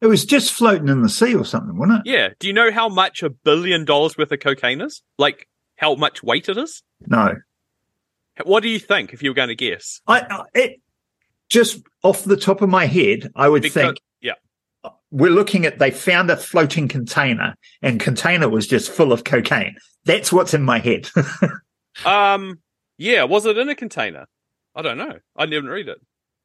it 0.00 0.06
was 0.06 0.24
just 0.24 0.52
floating 0.52 0.88
in 0.88 1.02
the 1.02 1.08
sea 1.10 1.34
or 1.34 1.44
something, 1.44 1.76
wasn't 1.76 2.06
it? 2.06 2.10
Yeah. 2.10 2.28
Do 2.38 2.46
you 2.46 2.52
know 2.54 2.70
how 2.70 2.88
much 2.88 3.22
a 3.22 3.28
billion 3.28 3.84
dollars 3.84 4.16
worth 4.16 4.32
of 4.32 4.40
cocaine 4.40 4.80
is? 4.80 5.02
Like 5.18 5.48
how 5.76 5.96
much 5.96 6.22
weight 6.22 6.48
it 6.48 6.56
is? 6.56 6.82
No, 7.06 7.34
What 8.44 8.62
do 8.62 8.68
you 8.70 8.78
think 8.78 9.12
if 9.12 9.22
you 9.22 9.30
were 9.30 9.34
going 9.34 9.48
to 9.48 9.56
guess? 9.56 10.00
I, 10.06 10.20
I 10.20 10.44
it 10.54 10.80
just 11.48 11.80
off 12.02 12.24
the 12.24 12.36
top 12.36 12.62
of 12.62 12.68
my 12.68 12.86
head, 12.86 13.30
I 13.34 13.48
would 13.48 13.62
Because- 13.62 13.74
think 13.74 14.00
yeah. 14.20 14.34
we're 15.10 15.30
looking 15.30 15.66
at 15.66 15.78
they 15.78 15.90
found 15.90 16.30
a 16.30 16.36
floating 16.36 16.88
container 16.88 17.54
and 17.82 18.00
container 18.00 18.48
was 18.48 18.66
just 18.66 18.90
full 18.90 19.12
of 19.12 19.24
cocaine. 19.24 19.76
That's 20.04 20.32
what's 20.32 20.54
in 20.54 20.62
my 20.62 20.78
head. 20.78 21.08
Um, 22.04 22.60
yeah. 22.96 23.24
Was 23.24 23.44
it 23.44 23.58
in 23.58 23.68
a 23.68 23.74
container? 23.74 24.26
I 24.74 24.82
don't 24.82 24.98
know. 24.98 25.18
I 25.36 25.46
didn't 25.46 25.68
read 25.70 25.88
it. 25.88 25.98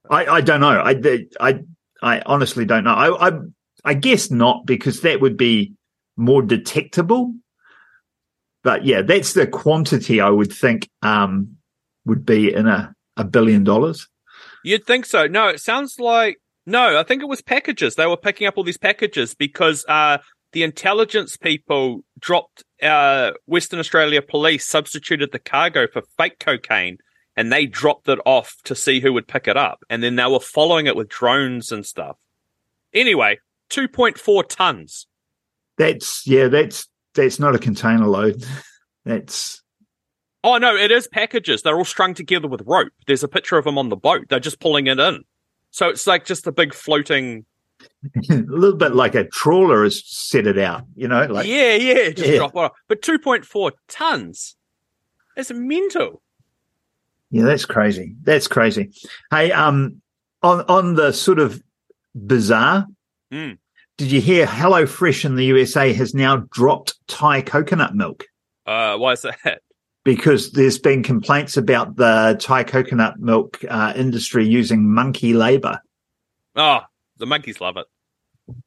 I, 0.09 0.25
I 0.25 0.41
don't 0.41 0.61
know. 0.61 0.79
I, 0.79 0.99
I, 1.39 1.59
I 2.01 2.21
honestly 2.25 2.65
don't 2.65 2.83
know. 2.83 2.93
I, 2.93 3.29
I, 3.29 3.39
I 3.85 3.93
guess 3.93 4.31
not 4.31 4.65
because 4.65 5.01
that 5.01 5.21
would 5.21 5.37
be 5.37 5.73
more 6.17 6.41
detectable. 6.41 7.35
But 8.63 8.83
yeah, 8.83 9.03
that's 9.03 9.33
the 9.33 9.45
quantity 9.45 10.21
I 10.21 10.29
would 10.29 10.51
think, 10.51 10.89
um, 11.03 11.57
would 12.05 12.25
be 12.25 12.51
in 12.51 12.67
a, 12.67 12.93
a 13.15 13.23
billion 13.23 13.63
dollars. 13.63 14.07
You'd 14.63 14.85
think 14.85 15.05
so. 15.05 15.27
No, 15.27 15.47
it 15.47 15.59
sounds 15.59 15.99
like 15.99 16.37
no. 16.65 16.99
I 16.99 17.03
think 17.03 17.21
it 17.21 17.27
was 17.27 17.41
packages. 17.41 17.95
They 17.95 18.05
were 18.05 18.17
picking 18.17 18.47
up 18.47 18.57
all 18.57 18.63
these 18.63 18.77
packages 18.77 19.35
because 19.35 19.85
uh, 19.87 20.19
the 20.51 20.63
intelligence 20.63 21.37
people 21.37 22.03
dropped. 22.19 22.63
Uh, 22.81 23.31
Western 23.45 23.79
Australia 23.79 24.21
Police 24.21 24.67
substituted 24.67 25.31
the 25.31 25.39
cargo 25.39 25.87
for 25.87 26.03
fake 26.17 26.39
cocaine, 26.39 26.97
and 27.35 27.51
they 27.51 27.65
dropped 27.65 28.09
it 28.09 28.19
off 28.25 28.55
to 28.65 28.75
see 28.75 28.99
who 28.99 29.13
would 29.13 29.27
pick 29.27 29.47
it 29.47 29.57
up. 29.57 29.83
And 29.89 30.03
then 30.03 30.15
they 30.15 30.25
were 30.25 30.39
following 30.39 30.85
it 30.85 30.95
with 30.95 31.09
drones 31.09 31.71
and 31.71 31.85
stuff. 31.85 32.17
Anyway, 32.93 33.39
two 33.69 33.87
point 33.87 34.19
four 34.19 34.43
tons. 34.43 35.07
That's, 35.77 36.27
yeah, 36.27 36.49
that's, 36.49 36.87
that's 37.15 37.39
not 37.39 37.55
a 37.55 37.59
container 37.59 38.05
load. 38.05 38.45
That's, 39.05 39.62
Oh 40.43 40.57
no, 40.57 40.75
it 40.75 40.91
is 40.91 41.07
packages. 41.07 41.61
They're 41.61 41.77
all 41.77 41.85
strung 41.85 42.13
together 42.13 42.47
with 42.47 42.61
rope. 42.65 42.91
There's 43.07 43.23
a 43.23 43.27
picture 43.27 43.57
of 43.57 43.63
them 43.65 43.77
on 43.77 43.89
the 43.89 43.95
boat. 43.95 44.25
They're 44.29 44.39
just 44.39 44.59
pulling 44.59 44.87
it 44.87 44.99
in. 44.99 45.23
So 45.71 45.89
it's 45.89 46.05
like 46.05 46.25
just 46.25 46.45
a 46.47 46.51
big 46.51 46.73
floating 46.73 47.45
a 48.29 48.33
little 48.47 48.75
bit 48.77 48.93
like 48.95 49.15
a 49.15 49.23
trawler 49.25 49.83
has 49.83 50.03
set 50.05 50.45
it 50.47 50.57
out, 50.57 50.83
you 50.95 51.07
know, 51.07 51.25
like 51.25 51.47
yeah, 51.47 51.75
yeah, 51.75 52.09
just 52.09 52.29
Yeah. 52.29 52.37
drop 52.37 52.51
it 52.55 52.57
off. 52.57 52.71
But 52.87 53.01
2.4 53.01 53.71
tons. 53.87 54.55
It's 55.35 55.51
mental. 55.51 56.21
Yeah, 57.31 57.43
that's 57.43 57.65
crazy. 57.65 58.15
That's 58.21 58.47
crazy. 58.47 58.91
Hey, 59.31 59.51
um, 59.51 60.01
on 60.43 60.61
on 60.67 60.93
the 60.95 61.11
sort 61.13 61.39
of 61.39 61.61
bizarre, 62.15 62.85
Mm. 63.31 63.57
did 63.97 64.11
you 64.11 64.21
hear 64.21 64.45
HelloFresh 64.45 65.25
in 65.25 65.35
the 65.35 65.45
USA 65.45 65.91
has 65.93 66.13
now 66.13 66.45
dropped 66.51 66.95
Thai 67.07 67.41
coconut 67.41 67.95
milk 67.95 68.25
Uh, 68.67 68.97
why 68.97 69.13
is 69.13 69.21
that? 69.23 69.61
Because 70.03 70.51
there's 70.51 70.79
been 70.79 71.03
complaints 71.03 71.57
about 71.57 71.95
the 71.95 72.37
Thai 72.39 72.63
coconut 72.63 73.19
milk 73.19 73.59
uh, 73.69 73.93
industry 73.95 74.45
using 74.45 74.91
monkey 74.93 75.33
labor. 75.33 75.79
Oh, 76.55 76.81
the 77.17 77.25
monkeys 77.25 77.61
love 77.61 77.77
it. 77.77 77.85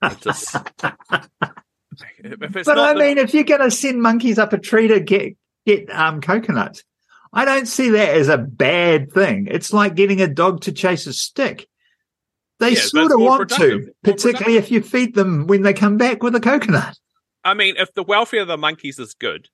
It 0.02 0.20
just, 0.22 0.52
but 0.82 2.78
I 2.78 2.92
the- 2.94 2.98
mean, 2.98 3.18
if 3.18 3.34
you're 3.34 3.44
going 3.44 3.60
to 3.60 3.70
send 3.70 4.02
monkeys 4.02 4.38
up 4.38 4.52
a 4.52 4.58
tree 4.58 4.88
to 4.88 5.00
get 5.00 5.36
get 5.66 5.90
um, 5.90 6.20
coconuts, 6.20 6.82
I 7.32 7.44
don't 7.44 7.66
see 7.66 7.90
that 7.90 8.16
as 8.16 8.28
a 8.28 8.38
bad 8.38 9.12
thing. 9.12 9.48
It's 9.50 9.72
like 9.72 9.94
getting 9.94 10.22
a 10.22 10.28
dog 10.28 10.62
to 10.62 10.72
chase 10.72 11.06
a 11.06 11.12
stick. 11.12 11.68
They 12.58 12.70
Yeah, 12.70 12.80
sort 12.80 13.12
of 13.12 13.20
want 13.20 13.48
productive. 13.50 13.86
to, 13.86 13.92
particularly 14.02 14.56
if 14.56 14.70
you 14.70 14.80
feed 14.80 15.14
them 15.14 15.46
when 15.46 15.62
they 15.62 15.74
come 15.74 15.98
back 15.98 16.22
with 16.22 16.34
a 16.34 16.40
coconut. 16.40 16.96
I 17.44 17.52
mean, 17.54 17.74
if 17.76 17.92
the 17.92 18.02
welfare 18.02 18.40
of 18.40 18.48
the 18.48 18.56
monkeys 18.56 18.98
is 18.98 19.12
good 19.14 19.48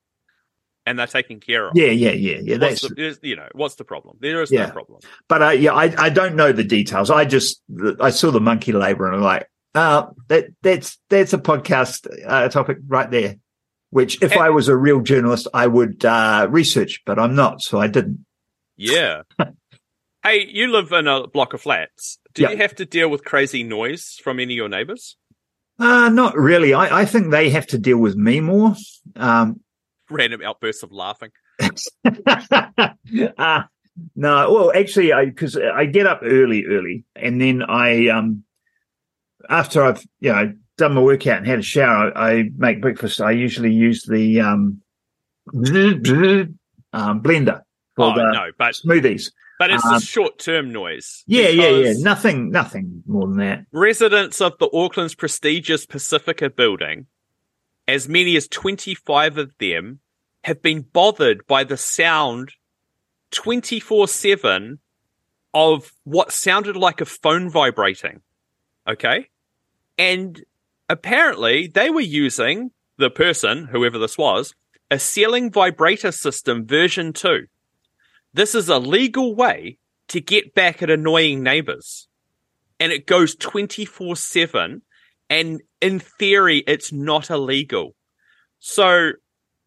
and 0.87 0.99
they're 0.99 1.07
taken 1.07 1.38
care 1.40 1.68
of, 1.68 1.73
Yeah, 1.77 1.87
yeah, 1.87 2.11
yeah, 2.11 2.38
yeah. 2.42 2.59
what's 2.59 2.83
That's 2.88 3.18
the, 3.18 3.29
you 3.29 3.37
know, 3.37 3.49
what's 3.53 3.77
the 3.77 3.85
problem? 3.85 4.16
There 4.21 4.42
is 4.42 4.51
Yeah. 4.51 4.66
no 4.66 4.73
problem. 4.73 5.01
but 5.29 5.42
uh, 5.42 5.51
yeah, 5.51 5.73
I 5.73 5.95
I 5.97 6.09
don't 6.11 6.35
know 6.37 6.53
the 6.53 6.64
details. 6.64 7.11
I 7.11 7.25
just 7.25 7.62
I 8.01 8.11
saw 8.11 8.31
the 8.31 8.40
monkey 8.40 8.73
labor 8.73 9.07
and 9.07 9.16
I'm 9.16 9.23
like, 9.23 9.49
uh, 9.75 10.07
that 10.29 10.47
that's 10.62 10.99
that's 11.09 11.33
a 11.33 11.38
podcast 11.38 12.07
uh, 12.27 12.49
topic 12.49 12.79
right 12.87 13.11
there. 13.11 13.37
Which, 13.90 14.23
if 14.23 14.33
And- 14.33 14.40
I 14.40 14.51
was 14.51 14.68
a 14.68 14.77
real 14.77 15.01
journalist, 15.03 15.49
I 15.53 15.66
would 15.66 16.03
uh, 16.05 16.47
research, 16.51 17.03
but 17.05 17.18
I'm 17.18 17.35
not, 17.35 17.61
so 17.62 17.79
I 17.79 17.88
didn't. 17.88 18.25
Yeah. 18.77 19.23
hey, 20.25 20.47
you 20.49 20.68
live 20.73 20.92
in 20.92 21.07
a 21.07 21.27
block 21.27 21.53
of 21.55 21.61
flats. 21.61 22.18
Do 22.35 22.42
Yeah. 22.42 22.51
you 22.53 22.57
have 22.57 22.75
to 22.77 22.87
deal 22.87 23.11
with 23.11 23.25
crazy 23.25 23.62
noise 23.62 24.18
from 24.25 24.40
any 24.40 24.55
of 24.55 24.57
your 24.57 24.68
neighbors? 24.71 25.16
Uh, 25.79 26.09
not 26.09 26.37
really. 26.37 26.73
I, 26.75 27.01
I 27.03 27.05
think 27.05 27.31
they 27.31 27.51
have 27.51 27.66
to 27.68 27.79
deal 27.79 27.99
with 27.99 28.14
me 28.16 28.40
more. 28.40 28.75
Um, 29.16 29.61
Random 30.12 30.42
outbursts 30.42 30.83
of 30.83 30.92
laughing. 30.92 31.31
uh, 31.61 32.88
no, 34.16 34.53
well, 34.53 34.72
actually, 34.75 35.12
I 35.12 35.27
because 35.27 35.57
I 35.57 35.85
get 35.87 36.07
up 36.07 36.20
early, 36.22 36.64
early, 36.66 37.05
and 37.16 37.40
then 37.40 37.62
I 37.62 38.09
um 38.09 38.44
after 39.48 39.83
I've 39.83 40.03
you 40.20 40.33
know 40.33 40.53
done 40.79 40.94
my 40.94 41.01
workout 41.01 41.38
and 41.38 41.46
had 41.46 41.59
a 41.59 41.62
shower, 41.62 42.16
I 42.16 42.51
make 42.57 42.81
breakfast. 42.81 43.20
I 43.20 43.33
usually 43.33 43.72
use 43.72 44.05
the 44.05 44.40
um, 44.40 44.81
um 45.53 47.22
blender 47.22 47.61
for 47.96 48.07
Oh 48.07 48.14
no, 48.14 48.51
but 48.59 48.75
smoothies. 48.75 49.31
but 49.59 49.70
it's 49.70 49.85
Um, 49.85 50.01
short 50.01 50.38
term 50.38 50.72
noise. 50.72 51.22
Yeah, 51.27 51.48
yeah, 51.48 51.68
yeah. 51.68 51.92
Nothing, 51.98 52.51
nothing 52.51 53.03
more 53.07 53.27
than 53.29 53.37
that. 53.38 53.66
Residents 53.72 54.40
of 54.40 54.57
the 54.59 54.68
Auckland's 54.72 55.14
prestigious 55.14 55.85
Pacifica 55.87 56.48
building, 56.51 57.07
as 57.92 58.09
many 58.09 58.37
as 58.37 58.48
twenty 58.48 58.94
five 58.94 59.37
of 59.37 59.52
them, 59.59 60.00
have 60.44 60.62
been 60.62 60.81
bothered 60.81 61.46
by 61.46 61.62
the 61.62 61.76
sound 61.76 62.52
twenty 63.31 63.78
four 63.78 64.09
seven 64.09 64.78
of 65.55 65.92
what 66.05 66.33
sounded 66.33 66.76
like 66.76 67.00
a 67.00 67.05
phone 67.05 67.50
vibrating. 67.50 68.22
Okay. 68.88 69.28
And 69.98 70.42
apparently 70.88 71.66
they 71.66 71.90
were 71.90 72.00
using 72.00 72.70
the 72.96 73.11
person, 73.11 73.66
whoever 73.66 73.98
this 73.98 74.16
was, 74.16 74.55
a 74.90 74.98
ceiling 74.98 75.50
vibrator 75.50 76.11
system 76.12 76.66
version 76.66 77.12
2. 77.12 77.46
This 78.33 78.55
is 78.55 78.68
a 78.70 78.78
legal 78.78 79.35
way 79.35 79.78
to 80.09 80.20
get 80.20 80.55
back 80.55 80.83
at 80.83 80.90
annoying 80.90 81.42
neighbors. 81.42 82.09
And 82.81 82.90
it 82.92 83.07
goes 83.07 83.35
24 83.35 84.16
7. 84.16 84.83
And 85.28 85.62
in 85.83 85.99
theory, 85.99 86.64
it's 86.66 86.92
not 86.92 87.29
illegal. 87.29 87.95
So 88.61 89.12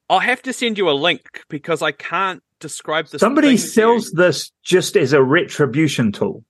I'll 0.09 0.19
have 0.19 0.41
to 0.43 0.53
send 0.53 0.77
you 0.77 0.89
a 0.89 0.93
link 0.93 1.43
because 1.49 1.81
I 1.81 1.91
can't 1.91 2.41
describe 2.59 3.09
this. 3.09 3.19
Somebody 3.19 3.57
sells 3.57 4.11
this 4.11 4.51
just 4.63 4.95
as 4.95 5.13
a 5.13 5.21
retribution 5.21 6.11
tool. 6.11 6.43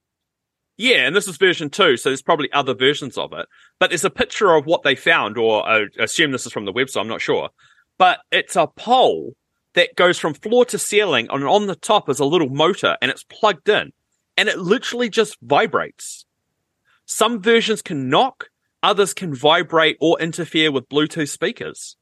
Yeah, 0.77 1.07
and 1.07 1.15
this 1.15 1.27
is 1.27 1.37
version 1.37 1.69
two, 1.69 1.97
so 1.97 2.09
there's 2.09 2.21
probably 2.21 2.51
other 2.51 2.75
versions 2.75 3.17
of 3.17 3.33
it. 3.33 3.47
But 3.79 3.89
there's 3.89 4.05
a 4.05 4.09
picture 4.09 4.53
of 4.53 4.65
what 4.65 4.83
they 4.83 4.95
found, 4.95 5.37
or 5.37 5.67
I 5.67 5.85
assume 5.99 6.31
this 6.31 6.45
is 6.45 6.51
from 6.51 6.65
the 6.65 6.73
website, 6.73 7.01
I'm 7.01 7.07
not 7.07 7.21
sure. 7.21 7.49
But 7.97 8.19
it's 8.31 8.55
a 8.55 8.67
pole 8.67 9.33
that 9.73 9.95
goes 9.95 10.19
from 10.19 10.33
floor 10.33 10.65
to 10.65 10.77
ceiling, 10.77 11.27
and 11.31 11.43
on 11.45 11.67
the 11.67 11.75
top 11.75 12.09
is 12.09 12.19
a 12.19 12.25
little 12.25 12.49
motor, 12.49 12.97
and 13.01 13.09
it's 13.09 13.23
plugged 13.23 13.69
in. 13.69 13.91
And 14.37 14.49
it 14.49 14.59
literally 14.59 15.09
just 15.09 15.37
vibrates. 15.41 16.25
Some 17.05 17.41
versions 17.41 17.81
can 17.81 18.09
knock, 18.09 18.49
others 18.85 19.13
can 19.13 19.33
vibrate 19.33 19.97
or 19.99 20.19
interfere 20.19 20.71
with 20.71 20.87
Bluetooth 20.89 21.29
speakers. 21.29 21.97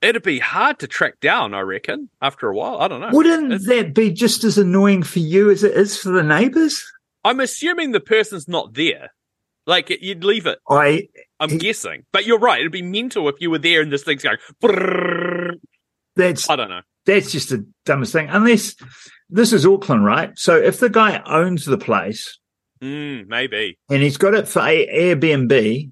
It'd 0.00 0.22
be 0.22 0.40
hard 0.40 0.78
to 0.80 0.88
track 0.88 1.20
down, 1.20 1.54
I 1.54 1.60
reckon, 1.60 2.08
after 2.20 2.48
a 2.48 2.54
while. 2.54 2.78
I 2.78 2.88
don't 2.88 3.00
know. 3.00 3.10
Wouldn't 3.12 3.52
It's- 3.52 3.66
that 3.66 3.94
be 3.94 4.10
just 4.10 4.42
as 4.42 4.58
annoying 4.58 5.02
for 5.04 5.20
you 5.20 5.50
as 5.50 5.62
it 5.62 5.76
is 5.76 5.96
for 5.96 6.10
the 6.10 6.22
neighbors? 6.24 6.84
I'm 7.24 7.38
assuming 7.38 7.92
the 7.92 8.00
person's 8.00 8.48
not 8.48 8.74
there. 8.74 9.10
Like, 9.64 9.90
you'd 10.02 10.24
leave 10.24 10.46
it 10.46 10.58
I 10.68 11.06
I'm 11.38 11.50
He- 11.50 11.58
guessing. 11.58 12.04
But 12.12 12.26
you're 12.26 12.40
right. 12.40 12.58
It'd 12.60 12.72
be 12.72 12.82
mental 12.82 13.28
if 13.28 13.36
you 13.40 13.48
were 13.50 13.58
there 13.58 13.80
and 13.80 13.92
this 13.92 14.02
thing's 14.02 14.24
going. 14.24 14.38
that's 16.16 16.48
I 16.50 16.56
don't 16.56 16.68
know. 16.70 16.80
that's 17.06 17.30
just 17.30 17.50
the 17.50 17.64
dumbest 17.84 18.12
thing. 18.12 18.28
Unless 18.28 18.74
this 19.30 19.52
is 19.52 19.64
Auckland, 19.64 20.04
right? 20.04 20.32
So 20.36 20.56
if 20.56 20.80
the 20.80 20.90
guy 20.90 21.22
owns 21.26 21.64
the 21.64 21.78
place 21.78 22.38
Mm, 22.82 23.28
maybe. 23.28 23.78
and 23.88 24.02
he's 24.02 24.16
got 24.16 24.34
it 24.34 24.48
for 24.48 24.60
a- 24.62 25.14
Airbnb, 25.14 25.90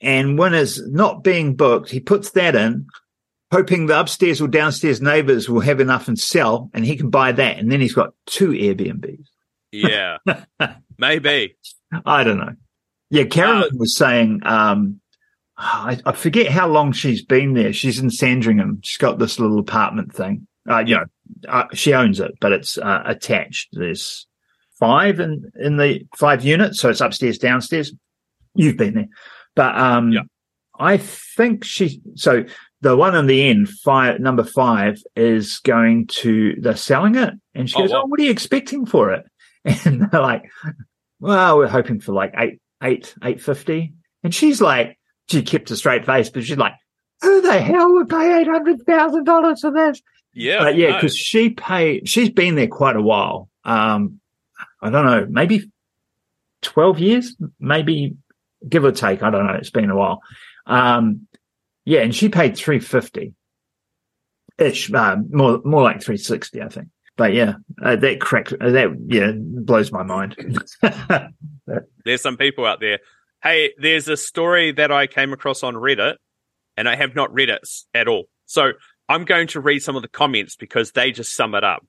and 0.00 0.38
when 0.38 0.54
it's 0.54 0.80
not 0.88 1.24
being 1.24 1.56
booked, 1.56 1.90
he 1.90 2.00
puts 2.00 2.30
that 2.30 2.54
in, 2.54 2.86
hoping 3.50 3.86
the 3.86 3.98
upstairs 3.98 4.40
or 4.40 4.48
downstairs 4.48 5.00
neighbors 5.00 5.48
will 5.48 5.60
have 5.60 5.80
enough 5.80 6.08
and 6.08 6.18
sell, 6.18 6.70
and 6.74 6.84
he 6.84 6.96
can 6.96 7.10
buy 7.10 7.32
that, 7.32 7.58
and 7.58 7.70
then 7.70 7.80
he's 7.80 7.94
got 7.94 8.14
two 8.26 8.50
Airbnbs. 8.50 9.26
Yeah. 9.72 10.18
maybe. 10.98 11.56
I 12.04 12.24
don't 12.24 12.38
know. 12.38 12.54
Yeah, 13.10 13.24
Carolyn 13.24 13.78
was 13.78 13.96
saying, 13.96 14.40
um, 14.44 15.00
I, 15.56 15.98
I 16.04 16.12
forget 16.12 16.48
how 16.48 16.68
long 16.68 16.92
she's 16.92 17.24
been 17.24 17.54
there. 17.54 17.72
She's 17.72 17.98
in 17.98 18.10
Sandringham. 18.10 18.80
She's 18.82 18.98
got 18.98 19.18
this 19.18 19.40
little 19.40 19.58
apartment 19.58 20.14
thing. 20.14 20.46
Uh, 20.70 20.80
you 20.80 20.96
know, 20.96 21.04
uh, 21.48 21.64
she 21.72 21.94
owns 21.94 22.20
it, 22.20 22.32
but 22.40 22.52
it's 22.52 22.76
uh, 22.78 23.02
attached. 23.06 23.70
There's 23.72 24.26
five 24.78 25.18
in, 25.20 25.50
in 25.58 25.78
the 25.78 26.06
five 26.16 26.44
units. 26.44 26.80
So 26.80 26.90
it's 26.90 27.00
upstairs, 27.00 27.38
downstairs. 27.38 27.92
You've 28.54 28.76
been 28.76 28.94
there, 28.94 29.08
but, 29.54 29.76
um, 29.76 30.12
Yeah. 30.12 30.22
I 30.80 30.96
think 30.96 31.64
she, 31.64 32.00
so 32.14 32.44
the 32.82 32.96
one 32.96 33.16
in 33.16 33.26
the 33.26 33.48
end, 33.48 33.68
five, 33.68 34.20
number 34.20 34.44
five 34.44 35.02
is 35.16 35.58
going 35.58 36.06
to, 36.06 36.54
they're 36.60 36.76
selling 36.76 37.16
it. 37.16 37.34
And 37.54 37.68
she 37.68 37.76
Oh, 37.76 37.80
goes, 37.80 37.90
wow. 37.90 38.02
Oh, 38.04 38.06
what 38.06 38.20
are 38.20 38.22
you 38.22 38.30
expecting 38.30 38.86
for 38.86 39.12
it? 39.12 39.24
And 39.84 40.08
they're 40.10 40.20
like, 40.22 40.44
well, 41.20 41.58
we're 41.58 41.66
hoping 41.68 42.00
for 42.00 42.12
like 42.12 42.32
eight, 42.38 42.60
eight, 42.82 43.12
eight 43.24 43.40
fifty. 43.42 43.92
And 44.22 44.32
she's 44.34 44.60
like, 44.60 44.96
she 45.28 45.42
kept 45.42 45.70
a 45.72 45.76
straight 45.76 46.06
face, 46.06 46.30
but 46.30 46.44
she's 46.44 46.56
like, 46.56 46.74
who 47.22 47.40
the 47.42 47.60
hell 47.60 47.92
would 47.94 48.08
pay 48.08 48.38
eight 48.40 48.46
hundred 48.46 48.80
thousand 48.86 49.24
dollars 49.24 49.60
for 49.60 49.72
this? 49.72 50.00
Yeah. 50.32 50.60
But 50.60 50.76
yeah, 50.76 50.90
no. 50.90 50.94
because 50.94 51.16
she 51.16 51.50
paid, 51.50 52.08
she's 52.08 52.30
been 52.30 52.54
there 52.54 52.68
quite 52.68 52.94
a 52.96 53.02
while. 53.02 53.48
Um, 53.64 54.20
I 54.80 54.90
don't 54.90 55.04
know, 55.04 55.26
maybe 55.28 55.70
twelve 56.62 57.00
years, 57.00 57.34
maybe 57.58 58.14
give 58.66 58.84
or 58.84 58.92
take. 58.92 59.22
I 59.22 59.30
don't 59.30 59.46
know. 59.46 59.54
It's 59.54 59.70
been 59.70 59.90
a 59.90 59.96
while. 59.96 60.22
Um, 60.66 61.26
yeah, 61.84 62.00
and 62.00 62.14
she 62.14 62.28
paid 62.28 62.56
three 62.56 62.80
fifty 62.80 63.34
ish, 64.58 64.92
uh, 64.92 65.16
more 65.30 65.60
more 65.64 65.82
like 65.82 66.02
three 66.02 66.16
sixty, 66.16 66.62
I 66.62 66.68
think. 66.68 66.88
But 67.16 67.34
yeah, 67.34 67.54
uh, 67.82 67.96
that 67.96 68.20
crack 68.20 68.52
uh, 68.52 68.70
that 68.70 68.96
yeah 69.06 69.32
blows 69.34 69.90
my 69.90 70.02
mind. 70.02 70.36
there's 72.04 72.22
some 72.22 72.36
people 72.36 72.64
out 72.64 72.80
there. 72.80 73.00
Hey, 73.42 73.72
there's 73.78 74.08
a 74.08 74.16
story 74.16 74.72
that 74.72 74.90
I 74.90 75.06
came 75.06 75.32
across 75.32 75.62
on 75.62 75.74
Reddit, 75.74 76.16
and 76.76 76.88
I 76.88 76.96
have 76.96 77.14
not 77.14 77.32
read 77.32 77.48
it 77.48 77.66
at 77.94 78.08
all. 78.08 78.24
So 78.46 78.72
I'm 79.08 79.24
going 79.24 79.46
to 79.48 79.60
read 79.60 79.80
some 79.80 79.96
of 79.96 80.02
the 80.02 80.08
comments 80.08 80.56
because 80.56 80.92
they 80.92 81.12
just 81.12 81.34
sum 81.34 81.54
it 81.54 81.64
up. 81.64 81.84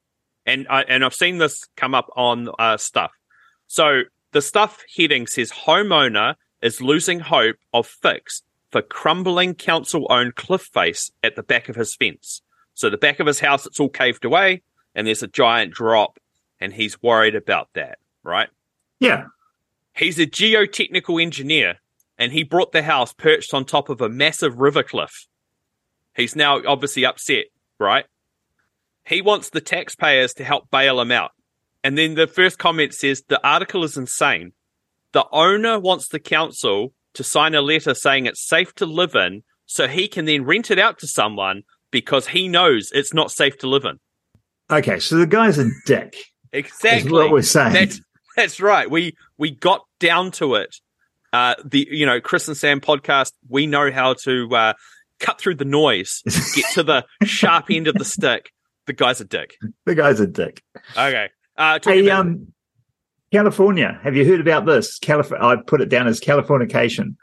And 0.45 0.67
I 0.69 0.83
and 0.83 1.03
I've 1.03 1.13
seen 1.13 1.37
this 1.37 1.67
come 1.75 1.93
up 1.93 2.09
on 2.15 2.49
uh, 2.57 2.77
stuff. 2.77 3.11
So 3.67 4.01
the 4.31 4.41
stuff 4.41 4.83
heading 4.95 5.27
says 5.27 5.51
homeowner 5.51 6.35
is 6.61 6.81
losing 6.81 7.19
hope 7.19 7.57
of 7.73 7.87
fix 7.87 8.43
for 8.71 8.81
crumbling 8.81 9.55
council-owned 9.55 10.35
cliff 10.35 10.61
face 10.73 11.11
at 11.23 11.35
the 11.35 11.43
back 11.43 11.69
of 11.69 11.75
his 11.75 11.95
fence. 11.95 12.41
So 12.73 12.89
the 12.89 12.97
back 12.97 13.19
of 13.19 13.27
his 13.27 13.39
house, 13.39 13.65
it's 13.65 13.79
all 13.79 13.89
caved 13.89 14.25
away, 14.25 14.61
and 14.93 15.07
there's 15.07 15.23
a 15.23 15.27
giant 15.27 15.73
drop, 15.73 16.19
and 16.59 16.73
he's 16.73 17.01
worried 17.01 17.35
about 17.35 17.69
that, 17.73 17.97
right? 18.23 18.49
yeah, 18.99 19.25
He's 19.99 20.17
a 20.17 20.25
geotechnical 20.25 21.21
engineer 21.21 21.75
and 22.17 22.31
he 22.31 22.43
brought 22.43 22.71
the 22.71 22.83
house 22.83 23.11
perched 23.11 23.53
on 23.53 23.65
top 23.65 23.89
of 23.89 23.99
a 23.99 24.07
massive 24.07 24.57
river 24.57 24.81
cliff. 24.81 25.27
He's 26.15 26.37
now 26.37 26.61
obviously 26.65 27.05
upset, 27.05 27.45
right? 27.79 28.05
He 29.05 29.21
wants 29.21 29.49
the 29.49 29.59
taxpayers 29.59 30.33
to 30.35 30.45
help 30.45 30.69
bail 30.71 31.01
him 31.01 31.11
out. 31.11 31.31
And 31.83 31.97
then 31.97 32.15
the 32.15 32.27
first 32.27 32.57
comment 32.57 32.93
says 32.93 33.23
the 33.27 33.45
article 33.45 33.83
is 33.83 33.97
insane. 33.97 34.53
The 35.13 35.25
owner 35.31 35.79
wants 35.79 36.07
the 36.09 36.19
council 36.19 36.93
to 37.15 37.23
sign 37.23 37.55
a 37.55 37.61
letter 37.61 37.93
saying 37.93 38.25
it's 38.27 38.47
safe 38.47 38.73
to 38.75 38.85
live 38.85 39.15
in 39.15 39.43
so 39.65 39.87
he 39.87 40.07
can 40.07 40.25
then 40.25 40.45
rent 40.45 40.69
it 40.71 40.79
out 40.79 40.99
to 40.99 41.07
someone 41.07 41.63
because 41.91 42.27
he 42.27 42.47
knows 42.47 42.91
it's 42.93 43.13
not 43.13 43.31
safe 43.31 43.57
to 43.59 43.67
live 43.67 43.85
in. 43.85 43.99
okay. 44.71 44.99
So 44.99 45.17
the 45.17 45.25
guy's 45.27 45.57
a 45.57 45.69
dick. 45.85 46.15
Exactly. 46.53 47.11
What 47.11 47.31
we're 47.31 47.41
saying. 47.41 47.73
That's 47.73 48.01
that's 48.35 48.59
right. 48.59 48.89
We 48.89 49.15
we 49.37 49.51
got 49.51 49.81
down 49.99 50.31
to 50.33 50.55
it. 50.55 50.75
Uh, 51.33 51.55
the 51.63 51.87
you 51.91 52.05
know 52.05 52.19
Chris 52.21 52.47
and 52.47 52.57
Sam 52.57 52.79
podcast. 52.81 53.31
We 53.47 53.67
know 53.67 53.91
how 53.91 54.15
to 54.23 54.47
uh, 54.55 54.73
cut 55.19 55.39
through 55.39 55.55
the 55.55 55.65
noise, 55.65 56.21
get 56.55 56.65
to 56.73 56.83
the 56.83 57.05
sharp 57.23 57.65
end 57.69 57.87
of 57.87 57.95
the 57.95 58.05
stick. 58.05 58.51
The 58.87 58.93
guy's 58.93 59.21
a 59.21 59.25
dick. 59.25 59.55
the 59.85 59.93
guy's 59.95 60.19
a 60.19 60.25
dick. 60.27 60.63
Okay. 60.93 61.29
Uh, 61.57 61.79
Hey, 61.83 62.05
about- 62.07 62.19
um, 62.21 62.53
California. 63.31 63.99
Have 64.03 64.15
you 64.15 64.25
heard 64.25 64.39
about 64.41 64.65
this? 64.65 64.97
Calif- 64.99 65.31
I 65.33 65.55
put 65.57 65.81
it 65.81 65.89
down 65.89 66.07
as 66.07 66.19
Californication. 66.19 67.15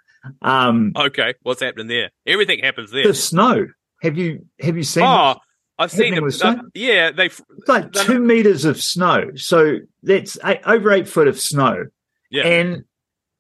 Um, 0.42 0.92
Okay, 0.97 1.35
what's 1.42 1.62
happening 1.62 1.87
there? 1.88 2.11
Everything 2.27 2.61
happens 2.61 2.90
there. 2.90 3.07
the 3.07 3.14
snow. 3.14 3.66
Have 4.03 4.16
you 4.19 4.45
have 4.61 4.77
you 4.77 4.83
seen? 4.83 5.05
Oh, 5.05 5.35
this? 5.35 5.42
I've 5.79 5.90
seen 5.90 6.14
them. 6.14 6.25
with 6.25 6.35
snow? 6.35 6.51
uh, 6.51 6.62
yeah, 6.75 7.11
they. 7.12 7.27
It's 7.27 7.42
like 7.66 7.92
they're 7.92 8.05
two 8.05 8.19
meters 8.19 8.64
of 8.64 8.81
snow. 8.81 9.31
So 9.37 9.79
that's 10.03 10.38
eight, 10.45 10.61
over 10.66 10.90
eight 10.92 11.09
foot 11.09 11.29
of 11.29 11.38
snow, 11.40 11.85
Yeah, 12.31 12.45
and 12.45 12.85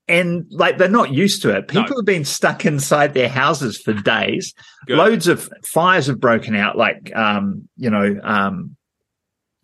and 0.08 0.46
like 0.50 0.78
they're 0.78 0.88
not 0.88 1.10
used 1.12 1.42
to 1.42 1.50
it. 1.56 1.72
No. 1.72 1.82
People 1.82 1.98
have 1.98 2.06
been 2.06 2.24
stuck 2.24 2.64
inside 2.64 3.14
their 3.14 3.28
houses 3.28 3.78
for 3.78 3.92
days. 3.92 4.54
Good. 4.86 4.96
Loads 4.98 5.26
of 5.28 5.48
fires 5.64 6.06
have 6.06 6.20
broken 6.20 6.54
out. 6.54 6.76
Like 6.78 7.14
um, 7.16 7.68
you 7.76 7.90
know, 7.90 8.18
um, 8.22 8.76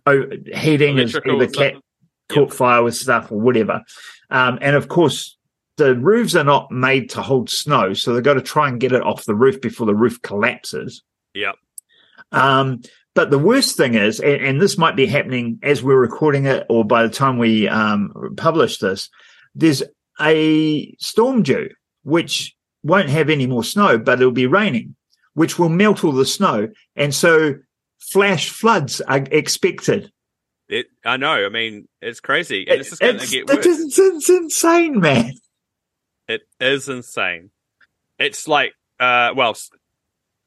oh, 0.07 0.25
heating 0.55 0.99
is 0.99 1.13
Electrical 1.15 1.43
either 1.43 1.53
stuff. 1.53 1.73
Caught 2.29 2.53
fire 2.53 2.83
with 2.83 2.97
stuff 2.97 3.31
or 3.31 3.41
whatever. 3.41 3.83
Um, 4.31 4.59
and 4.61 4.77
of 4.77 4.89
course, 4.89 5.37
the 5.77 5.95
roofs 5.97 6.35
are 6.35 6.45
not 6.45 6.71
made 6.71 7.11
to 7.11 7.23
hold 7.23 7.51
snow, 7.51 7.95
so 7.95 8.13
they've 8.13 8.23
got 8.23 8.35
to 8.35 8.43
try 8.43 8.69
and 8.69 8.81
get 8.81 8.93
it 8.93 9.03
off 9.03 9.25
the 9.25 9.35
roof 9.35 9.61
before 9.61 9.87
the 9.87 9.95
roof 9.95 10.21
collapses. 10.23 11.03
Yep. 11.35 11.57
Um, 12.31 12.83
but 13.15 13.31
the 13.31 13.39
worst 13.39 13.77
thing 13.77 13.95
is, 13.95 14.21
and, 14.21 14.43
and 14.43 14.61
this 14.61 14.79
might 14.79 14.97
be 14.97 15.07
happening 15.07 15.59
as 15.63 15.83
we're 15.83 16.01
recording 16.01 16.47
it, 16.47 16.67
or 16.69 16.85
by 16.85 17.03
the 17.03 17.13
time 17.13 17.39
we 17.39 17.69
um, 17.69 18.35
publish 18.37 18.79
this, 18.79 19.09
there's 19.55 19.83
a 20.21 20.95
storm 20.99 21.43
due, 21.43 21.71
which 22.05 22.55
won't 22.83 23.09
have 23.09 23.31
any 23.31 23.47
more 23.47 23.65
snow, 23.65 23.99
but 23.99 24.21
it'll 24.21 24.33
be 24.33 24.47
raining, 24.47 24.95
which 25.35 25.59
will 25.59 25.69
melt 25.69 26.05
all 26.05 26.13
the 26.13 26.27
snow, 26.27 26.69
and 26.97 27.15
so 27.15 27.55
flash 27.99 28.51
floods 28.51 29.01
are 29.01 29.25
expected. 29.31 30.12
It, 30.73 30.87
I 31.05 31.19
know. 31.19 31.45
I 31.45 31.51
mean, 31.51 31.87
it's 32.01 32.21
crazy, 32.21 32.65
and 32.67 32.81
it's 32.81 32.89
just 32.89 33.03
going 33.03 33.19
to 33.19 33.27
get 33.27 33.47
worse. 33.47 33.67
is- 33.67 33.99
it's 33.99 34.31
insane, 34.31 35.01
man. 35.01 35.33
It 36.29 36.41
is 36.59 36.89
insane. 36.89 37.51
It's 38.19 38.49
like, 38.49 38.73
uh, 38.99 39.35
well, 39.37 39.55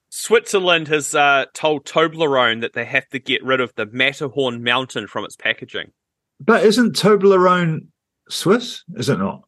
Switzerland 0.10 0.88
has 0.88 1.14
uh, 1.14 1.46
told 1.54 1.86
Toblerone 1.86 2.62
that 2.62 2.74
they 2.74 2.86
have 2.86 3.08
to 3.10 3.20
get 3.20 3.44
rid 3.44 3.62
of 3.62 3.74
the 3.76 3.86
Matterhorn 3.86 4.64
mountain 4.64 5.06
from 5.08 5.26
its 5.26 5.36
packaging. 5.36 5.92
But 6.40 6.64
isn't 6.66 6.96
Toblerone 6.96 7.88
Swiss? 8.30 8.84
Is 8.96 9.10
it 9.10 9.20
not? 9.20 9.44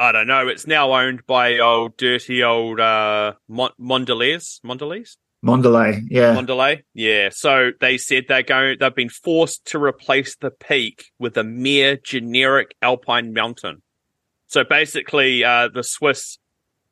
I 0.00 0.10
don't 0.12 0.26
know. 0.26 0.48
It's 0.48 0.66
now 0.66 0.94
owned 0.94 1.26
by 1.26 1.58
old 1.58 1.96
dirty 1.96 2.42
old 2.42 2.80
uh, 2.80 3.34
Mon- 3.48 3.70
Mondelez. 3.80 4.60
Mondelez. 4.64 5.16
Mondelez, 5.44 6.02
yeah. 6.10 6.34
Mondelez. 6.34 6.82
Yeah. 6.94 7.28
So 7.30 7.70
they 7.80 7.96
said 7.96 8.24
they're 8.28 8.42
going. 8.42 8.78
They've 8.80 8.94
been 8.94 9.08
forced 9.08 9.64
to 9.66 9.78
replace 9.82 10.36
the 10.36 10.50
peak 10.50 11.12
with 11.18 11.36
a 11.36 11.44
mere 11.44 11.96
generic 11.96 12.74
alpine 12.82 13.32
mountain. 13.32 13.82
So 14.48 14.64
basically, 14.64 15.44
uh, 15.44 15.68
the 15.72 15.84
Swiss 15.84 16.38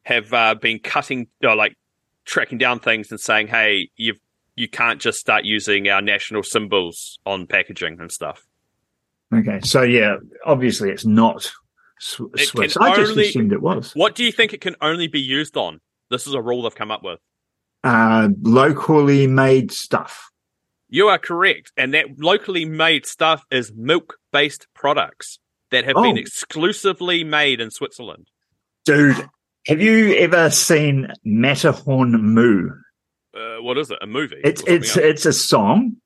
have 0.03 0.33
uh, 0.33 0.55
been 0.55 0.79
cutting, 0.79 1.27
uh, 1.43 1.57
like 1.57 1.77
tracking 2.25 2.59
down 2.59 2.79
things 2.79 3.11
and 3.11 3.19
saying, 3.19 3.49
"Hey, 3.49 3.91
you've, 3.97 4.21
you 4.55 4.69
can't 4.69 5.01
just 5.01 5.19
start 5.19 5.45
using 5.45 5.89
our 5.89 6.01
national 6.01 6.45
symbols 6.45 7.19
on 7.27 7.47
packaging 7.49 7.99
and 7.99 8.13
stuff." 8.13 8.47
Okay, 9.35 9.59
so 9.63 9.83
yeah, 9.83 10.19
obviously 10.45 10.91
it's 10.91 11.05
not 11.05 11.51
Sw- 11.99 12.21
Swiss. 12.37 12.77
I 12.77 12.95
just 12.95 13.11
only- 13.11 13.29
assumed 13.29 13.53
it 13.53 13.61
was. 13.61 13.93
What 13.95 14.15
do 14.15 14.23
you 14.23 14.31
think 14.31 14.53
it 14.53 14.61
can 14.61 14.77
only 14.81 15.09
be 15.09 15.21
used 15.21 15.57
on? 15.57 15.81
This 16.11 16.29
is 16.29 16.35
a 16.35 16.41
rule 16.41 16.63
they've 16.63 16.75
come 16.75 16.93
up 16.93 17.03
with. 17.03 17.19
Uh, 17.87 18.29
locally 18.43 19.27
made 19.27 19.71
stuff. 19.71 20.31
You 20.89 21.09
are 21.09 21.19
correct. 21.19 21.73
And 21.77 21.95
that 21.95 22.19
locally 22.19 22.65
made 22.65 23.07
stuff 23.07 23.45
is 23.51 23.73
milk 23.77 24.19
based 24.33 24.67
products 24.75 25.39
that 25.71 25.85
have 25.85 25.95
been 25.95 26.17
Oh. 26.17 26.21
exclusively 26.21 27.23
made 27.25 27.61
in 27.61 27.71
Switzerland. 27.71 28.29
Dude, 28.85 29.29
have 29.67 29.81
you 29.81 30.15
ever 30.17 30.51
seen 30.51 31.13
Matterhorn 31.25 32.13
Moo? 32.13 32.71
Uh, 33.35 33.57
what 33.63 33.79
is 33.79 33.91
it? 33.91 33.99
A 34.01 34.07
movie? 34.07 34.41
It's 34.43 34.63
it's 34.67 34.97
else? 34.97 35.05
it's 35.07 35.27
a 35.27 35.33
song. 35.33 35.97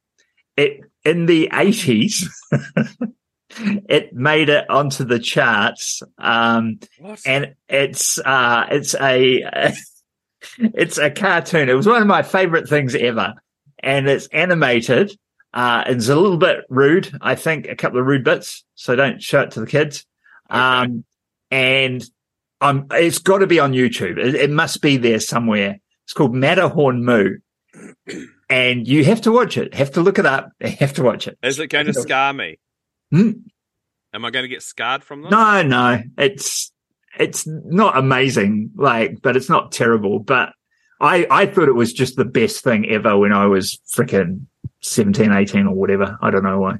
It 0.57 0.81
in 1.05 1.27
the 1.27 1.51
eighties. 1.53 2.29
it 3.59 4.12
made 4.14 4.49
it 4.49 4.69
onto 4.71 5.05
the 5.05 5.19
charts. 5.19 6.03
Um, 6.19 6.81
and 7.27 7.55
it's 7.69 8.19
uh 8.19 8.66
it's 8.71 8.95
a 8.95 9.43
it's 10.59 10.98
a 10.98 11.11
cartoon. 11.11 11.68
It 11.68 11.74
was 11.74 11.87
one 11.87 12.00
of 12.03 12.09
my 12.09 12.22
favorite 12.22 12.68
things 12.68 12.94
ever, 12.94 13.35
and 13.81 14.09
it's 14.09 14.26
animated. 14.29 15.16
Uh, 15.53 15.85
it's 15.87 16.09
a 16.09 16.16
little 16.16 16.37
bit 16.37 16.64
rude. 16.68 17.11
I 17.20 17.35
think 17.35 17.66
a 17.66 17.76
couple 17.76 17.98
of 17.98 18.07
rude 18.07 18.24
bits, 18.24 18.64
so 18.74 18.94
don't 18.94 19.22
show 19.22 19.40
it 19.42 19.53
to 19.53 19.61
the 19.61 19.66
kids. 19.66 20.07
Um, 20.48 21.05
and 21.50 22.05
um, 22.61 22.87
it's 22.92 23.18
got 23.18 23.38
to 23.38 23.46
be 23.46 23.59
on 23.59 23.72
YouTube. 23.72 24.18
It, 24.18 24.35
it 24.35 24.50
must 24.50 24.83
be 24.83 24.96
there 24.96 25.20
somewhere. 25.20 25.79
It's 26.05 26.12
called 26.12 26.35
Matterhorn 26.35 27.05
Moo, 27.05 27.38
and 28.50 28.87
you 28.87 29.05
have 29.05 29.20
to 29.22 29.33
watch 29.33 29.57
it. 29.57 29.74
Have 29.74 29.92
to 29.92 30.03
look 30.03 30.18
it 30.18 30.26
up. 30.26 30.50
You 30.61 30.70
have 30.81 30.92
to 30.94 31.03
watch 31.03 31.26
it. 31.26 31.38
is 31.42 31.59
it 31.59 31.68
going 31.68 31.87
to 31.87 31.94
scar 31.94 32.33
me? 32.33 32.59
Hmm? 33.11 33.31
Am 34.12 34.24
I 34.24 34.31
going 34.31 34.42
to 34.44 34.48
get 34.48 34.62
scarred 34.62 35.05
from 35.05 35.22
this? 35.22 35.31
No, 35.31 35.62
no, 35.62 36.03
it's 36.18 36.72
it's 37.18 37.46
not 37.46 37.96
amazing, 37.96 38.70
like, 38.77 39.20
but 39.23 39.37
it's 39.37 39.49
not 39.49 39.73
terrible. 39.73 40.18
But 40.20 40.53
I 41.01 41.27
I 41.31 41.46
thought 41.46 41.68
it 41.68 41.75
was 41.75 41.92
just 41.92 42.16
the 42.16 42.25
best 42.25 42.62
thing 42.62 42.88
ever 42.90 43.18
when 43.18 43.33
I 43.33 43.46
was 43.46 43.81
freaking 43.96 44.46
17, 44.83 45.33
18 45.33 45.66
or 45.66 45.75
whatever. 45.75 46.18
I 46.23 46.31
don't 46.31 46.44
know 46.44 46.61
why. 46.61 46.79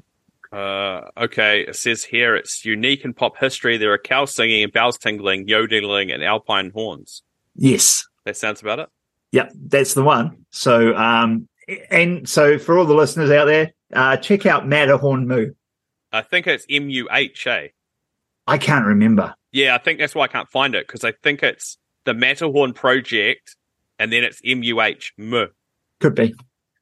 Uh, 0.51 1.09
okay, 1.17 1.61
it 1.61 1.75
says 1.77 2.03
here 2.03 2.35
it's 2.35 2.65
unique 2.65 3.05
in 3.05 3.13
pop 3.13 3.37
history. 3.37 3.77
There 3.77 3.93
are 3.93 3.97
cows 3.97 4.35
singing 4.35 4.63
and 4.63 4.71
bells 4.73 4.97
tingling, 4.97 5.47
yodeling, 5.47 6.11
and 6.11 6.23
alpine 6.23 6.71
horns. 6.73 7.23
Yes, 7.55 8.05
That 8.25 8.35
sounds 8.37 8.61
about 8.61 8.79
it. 8.79 8.89
yep, 9.31 9.51
that's 9.55 9.93
the 9.93 10.03
one. 10.03 10.45
So 10.51 10.95
um, 10.95 11.47
and 11.89 12.27
so 12.27 12.57
for 12.57 12.77
all 12.77 12.85
the 12.85 12.93
listeners 12.93 13.31
out 13.31 13.45
there, 13.45 13.71
uh, 13.93 14.17
check 14.17 14.45
out 14.45 14.67
Matterhorn 14.67 15.27
Moo. 15.27 15.51
I 16.11 16.21
think 16.21 16.47
it's 16.47 16.65
M 16.69 16.89
U 16.89 17.07
H 17.11 17.47
A. 17.47 17.71
I 18.47 18.57
can't 18.57 18.85
remember. 18.85 19.33
Yeah, 19.51 19.75
I 19.75 19.77
think 19.77 19.99
that's 19.99 20.15
why 20.15 20.23
I 20.23 20.27
can't 20.27 20.49
find 20.49 20.75
it 20.75 20.87
because 20.87 21.03
I 21.03 21.11
think 21.23 21.43
it's 21.43 21.77
the 22.05 22.13
Matterhorn 22.13 22.73
Project, 22.73 23.55
and 23.99 24.11
then 24.11 24.23
it's 24.23 24.39
M 24.45 24.63
U 24.63 24.81
H 24.81 25.13
M. 25.19 25.47
Could 25.99 26.15
be. 26.15 26.33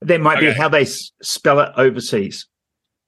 That 0.01 0.21
might 0.21 0.39
be 0.39 0.51
how 0.51 0.69
they 0.69 0.83
s- 0.83 1.11
spell 1.21 1.59
it 1.59 1.71
overseas. 1.75 2.47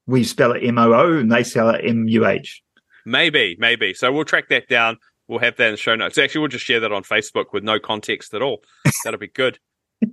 We 0.08 0.24
spell 0.24 0.52
it 0.52 0.63
M 0.65 0.78
O 0.78 0.93
O 0.93 1.13
and 1.17 1.32
they 1.32 1.43
spell 1.43 1.69
it 1.69 1.82
M 1.86 2.08
U 2.08 2.26
H. 2.26 2.62
Maybe, 3.06 3.56
maybe. 3.60 3.93
So 3.93 4.12
we'll 4.12 4.26
track 4.26 4.50
that 4.50 4.67
down. 4.67 4.97
We'll 5.28 5.39
have 5.39 5.56
that 5.58 5.67
in 5.67 5.71
the 5.74 5.78
show 5.78 5.95
notes. 5.95 6.17
Actually, 6.17 6.39
we'll 6.41 6.47
just 6.50 6.65
share 6.65 6.82
that 6.82 6.91
on 6.91 7.04
Facebook 7.04 7.45
with 7.54 7.63
no 7.63 7.80
context 7.80 8.34
at 8.34 8.41
all. 8.41 8.63
That'll 9.06 9.19
be 9.19 9.28
good. 9.28 9.60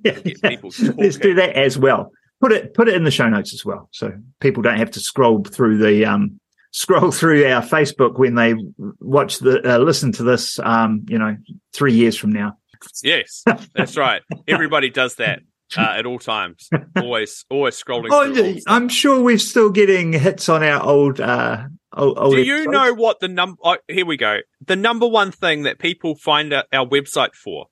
People 0.04 0.70
Let's 0.96 1.16
do 1.16 1.34
that 1.34 1.56
as 1.56 1.78
well. 1.78 2.12
Put 2.40 2.52
it 2.52 2.74
put 2.74 2.88
it 2.88 2.94
in 2.94 3.02
the 3.04 3.10
show 3.10 3.28
notes 3.28 3.52
as 3.52 3.64
well, 3.64 3.88
so 3.90 4.12
people 4.40 4.62
don't 4.62 4.78
have 4.78 4.92
to 4.92 5.00
scroll 5.00 5.42
through 5.42 5.78
the 5.78 6.04
um 6.04 6.38
scroll 6.70 7.10
through 7.10 7.46
our 7.46 7.62
Facebook 7.62 8.18
when 8.18 8.34
they 8.34 8.54
watch 9.00 9.38
the 9.38 9.74
uh, 9.74 9.78
listen 9.78 10.12
to 10.12 10.22
this. 10.22 10.58
Um, 10.58 11.04
you 11.08 11.18
know, 11.18 11.36
three 11.72 11.94
years 11.94 12.16
from 12.16 12.32
now. 12.32 12.56
Yes, 13.02 13.42
that's 13.74 13.96
right. 13.96 14.22
Everybody 14.46 14.90
does 14.90 15.16
that 15.16 15.40
uh, 15.76 15.94
at 15.96 16.06
all 16.06 16.18
times. 16.20 16.68
Always, 16.96 17.44
always 17.50 17.82
scrolling. 17.82 18.08
Oh, 18.12 18.32
through. 18.32 18.58
I'm 18.66 18.88
sure 18.88 19.20
we're 19.22 19.38
still 19.38 19.70
getting 19.70 20.12
hits 20.12 20.48
on 20.48 20.62
our 20.62 20.82
old. 20.82 21.20
uh 21.20 21.64
old, 21.96 22.18
old 22.18 22.34
Do 22.34 22.42
you 22.42 22.54
episodes. 22.54 22.72
know 22.72 22.94
what 22.94 23.18
the 23.20 23.28
number? 23.28 23.56
Oh, 23.64 23.78
here 23.88 24.06
we 24.06 24.16
go. 24.16 24.38
The 24.64 24.76
number 24.76 25.08
one 25.08 25.32
thing 25.32 25.64
that 25.64 25.78
people 25.80 26.14
find 26.14 26.52
our, 26.52 26.64
our 26.72 26.86
website 26.86 27.34
for, 27.34 27.66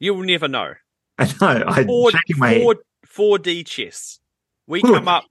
you'll 0.00 0.22
never 0.24 0.48
know. 0.48 0.72
I 1.18 1.24
know. 1.40 1.64
I'm 1.66 1.86
Four, 1.86 2.10
my 2.36 2.60
four, 2.60 3.38
4D 3.38 3.64
chess. 3.66 4.18
We 4.66 4.80
Four- 4.80 4.94
come 4.94 5.08
up 5.08 5.24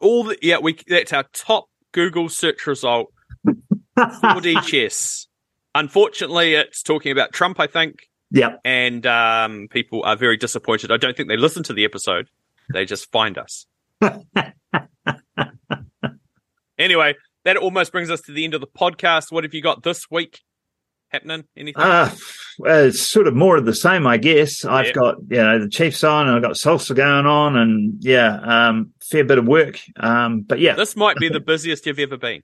all 0.00 0.24
the 0.24 0.36
yeah. 0.42 0.58
We 0.58 0.76
that's 0.86 1.12
our 1.14 1.24
top 1.32 1.66
Google 1.92 2.28
search 2.28 2.66
result. 2.66 3.12
4D 3.96 4.62
chess. 4.66 5.26
Unfortunately, 5.74 6.54
it's 6.54 6.82
talking 6.82 7.12
about 7.12 7.32
Trump. 7.32 7.58
I 7.60 7.66
think, 7.66 8.08
Yeah. 8.30 8.56
and 8.64 9.06
um, 9.06 9.68
people 9.70 10.02
are 10.04 10.16
very 10.16 10.36
disappointed. 10.36 10.90
I 10.92 10.96
don't 10.98 11.16
think 11.16 11.28
they 11.28 11.36
listen 11.36 11.62
to 11.64 11.72
the 11.72 11.84
episode; 11.84 12.28
they 12.72 12.84
just 12.84 13.10
find 13.10 13.38
us. 13.38 13.66
anyway, 16.78 17.14
that 17.44 17.56
almost 17.56 17.92
brings 17.92 18.10
us 18.10 18.20
to 18.22 18.32
the 18.32 18.44
end 18.44 18.54
of 18.54 18.60
the 18.60 18.66
podcast. 18.66 19.32
What 19.32 19.44
have 19.44 19.54
you 19.54 19.62
got 19.62 19.82
this 19.82 20.10
week 20.10 20.40
happening? 21.08 21.44
Anything? 21.56 21.82
Uh, 21.82 22.10
well, 22.58 22.84
it's 22.86 23.00
sort 23.00 23.26
of 23.26 23.34
more 23.34 23.56
of 23.56 23.64
the 23.64 23.74
same, 23.74 24.06
I 24.06 24.16
guess. 24.18 24.64
I've 24.64 24.86
Yeah. 24.86 24.92
got, 24.92 25.16
you 25.28 25.36
know, 25.38 25.58
the 25.58 25.68
Chiefs 25.68 26.04
on 26.04 26.26
and 26.28 26.36
I've 26.36 26.42
got 26.42 26.52
salsa 26.52 26.94
going 26.94 27.26
on 27.26 27.56
and 27.56 27.94
yeah, 28.00 28.38
um, 28.68 28.92
fair 29.02 29.24
bit 29.24 29.38
of 29.38 29.46
work. 29.46 29.78
Um, 29.98 30.42
but 30.42 30.58
yeah, 30.60 30.74
this 30.74 30.96
might 30.96 31.16
be 31.16 31.28
the 31.28 31.40
busiest 31.40 31.86
you've 31.86 31.98
ever 31.98 32.16
been. 32.16 32.42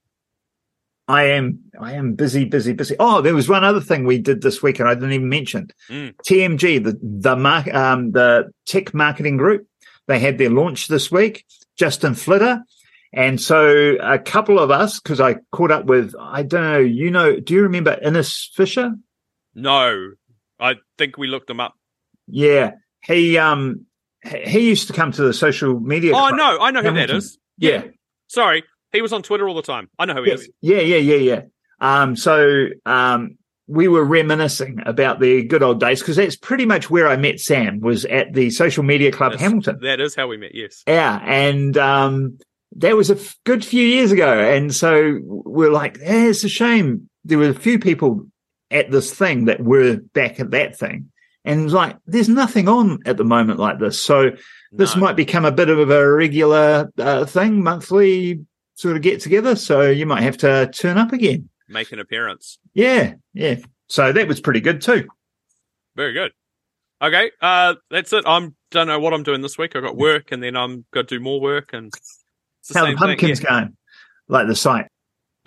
I 1.10 1.24
am, 1.30 1.60
I 1.80 1.94
am 1.94 2.14
busy, 2.14 2.44
busy, 2.44 2.74
busy. 2.74 2.94
Oh, 3.00 3.22
there 3.22 3.34
was 3.34 3.48
one 3.48 3.64
other 3.64 3.80
thing 3.80 4.04
we 4.04 4.18
did 4.18 4.42
this 4.42 4.62
week 4.62 4.78
and 4.78 4.88
I 4.88 4.94
didn't 4.94 5.12
even 5.12 5.28
mention 5.30 5.68
Mm. 5.88 6.14
TMG, 6.26 6.84
the, 6.84 6.98
the 7.02 7.34
mark, 7.36 7.72
um, 7.72 8.10
the 8.12 8.50
tech 8.66 8.92
marketing 8.92 9.38
group. 9.38 9.66
They 10.06 10.18
had 10.18 10.36
their 10.38 10.50
launch 10.50 10.88
this 10.88 11.10
week. 11.10 11.44
Justin 11.78 12.14
Flitter 12.14 12.62
And 13.12 13.40
so 13.40 13.96
a 14.02 14.18
couple 14.18 14.58
of 14.58 14.70
us, 14.70 15.00
because 15.00 15.18
I 15.20 15.36
caught 15.50 15.70
up 15.70 15.86
with, 15.86 16.14
I 16.20 16.42
don't 16.42 16.62
know, 16.62 16.78
you 16.78 17.10
know, 17.10 17.40
do 17.40 17.54
you 17.54 17.62
remember 17.62 17.96
Innes 18.02 18.50
Fisher? 18.54 18.92
No, 19.60 20.10
I 20.60 20.76
think 20.96 21.18
we 21.18 21.26
looked 21.26 21.50
him 21.50 21.60
up. 21.60 21.74
Yeah, 22.26 22.72
he 23.04 23.38
um 23.38 23.86
he 24.24 24.68
used 24.68 24.88
to 24.88 24.92
come 24.92 25.12
to 25.12 25.22
the 25.22 25.32
social 25.32 25.78
media. 25.80 26.12
Oh 26.14 26.28
club. 26.28 26.36
no, 26.36 26.58
I 26.60 26.70
know 26.70 26.82
who 26.82 26.92
that 26.94 27.10
is. 27.10 27.38
Yeah, 27.56 27.82
Sorry, 28.28 28.62
he 28.92 29.02
was 29.02 29.12
on 29.12 29.22
Twitter 29.22 29.48
all 29.48 29.54
the 29.54 29.62
time. 29.62 29.88
I 29.98 30.04
know 30.04 30.14
who 30.14 30.24
he 30.24 30.30
is. 30.32 30.48
yeah, 30.60 30.80
yeah, 30.80 30.96
yeah, 30.96 31.16
yeah. 31.16 31.40
Um, 31.80 32.16
so 32.16 32.66
um, 32.86 33.36
we 33.66 33.88
were 33.88 34.04
reminiscing 34.04 34.78
about 34.86 35.20
the 35.20 35.44
good 35.44 35.62
old 35.62 35.80
days 35.80 36.00
because 36.00 36.16
that's 36.16 36.36
pretty 36.36 36.66
much 36.66 36.90
where 36.90 37.08
I 37.08 37.16
met 37.16 37.40
Sam 37.40 37.80
was 37.80 38.04
at 38.04 38.32
the 38.34 38.50
social 38.50 38.82
media 38.82 39.10
club 39.12 39.32
That's- 39.32 39.48
Hamilton. 39.48 39.78
That 39.82 40.00
is 40.00 40.14
how 40.14 40.26
we 40.28 40.36
met. 40.36 40.54
Yes. 40.54 40.82
Yeah, 40.86 41.20
and 41.24 41.76
um, 41.78 42.38
that 42.76 42.96
was 42.96 43.10
a 43.10 43.14
f- 43.16 43.36
good 43.44 43.64
few 43.64 43.84
years 43.86 44.12
ago, 44.12 44.38
and 44.40 44.74
so 44.74 45.18
we're 45.22 45.72
like, 45.72 45.98
eh, 46.02 46.28
it's 46.28 46.44
a 46.44 46.48
shame. 46.48 47.08
There 47.24 47.38
were 47.38 47.48
a 47.50 47.54
few 47.54 47.78
people 47.78 48.26
at 48.70 48.90
this 48.90 49.12
thing 49.14 49.46
that 49.46 49.60
we're 49.60 49.96
back 49.96 50.40
at 50.40 50.50
that 50.52 50.76
thing, 50.78 51.10
and 51.44 51.70
like, 51.72 51.96
there's 52.06 52.28
nothing 52.28 52.68
on 52.68 52.98
at 53.06 53.16
the 53.16 53.24
moment 53.24 53.58
like 53.58 53.78
this. 53.78 54.02
So 54.02 54.32
this 54.72 54.94
No. 54.94 55.02
might 55.02 55.16
become 55.16 55.44
a 55.44 55.52
bit 55.52 55.68
of 55.70 55.90
a 55.90 56.12
regular 56.12 56.90
uh, 56.98 57.24
thing, 57.24 57.62
monthly 57.62 58.44
sort 58.74 58.96
of 58.96 59.02
get 59.02 59.20
together. 59.20 59.56
So 59.56 59.82
you 59.82 60.04
might 60.06 60.22
have 60.22 60.36
to 60.38 60.70
turn 60.74 60.98
up 60.98 61.12
again. 61.12 61.48
make 61.68 61.92
an 61.92 61.98
appearance. 62.00 62.58
Yeah, 62.74 63.14
yeah. 63.34 63.56
So 63.88 64.12
that 64.12 64.26
was 64.28 64.40
pretty 64.40 64.60
good 64.60 64.80
too. 64.80 65.08
Very 65.96 66.12
good. 66.12 66.32
Okay, 67.00 67.30
uh, 67.40 67.74
that's 67.90 68.12
it. 68.12 68.24
I'm 68.26 68.54
don't 68.70 68.86
know 68.86 68.98
what 69.00 69.14
I'm 69.14 69.22
doing 69.22 69.40
this 69.40 69.56
week. 69.56 69.74
I've 69.76 69.82
got 69.82 69.96
work, 69.96 70.32
and 70.32 70.42
then 70.42 70.56
I'm 70.56 70.84
going 70.92 71.06
to 71.06 71.18
do 71.18 71.22
more 71.22 71.40
work, 71.40 71.70
and 71.72 71.92
How 72.74 72.84
the 72.84 72.94
pumpkins 72.96 73.40
Yeah. 73.42 73.48
going? 73.50 73.76
Like 74.28 74.46
the 74.46 74.56
site. 74.56 74.86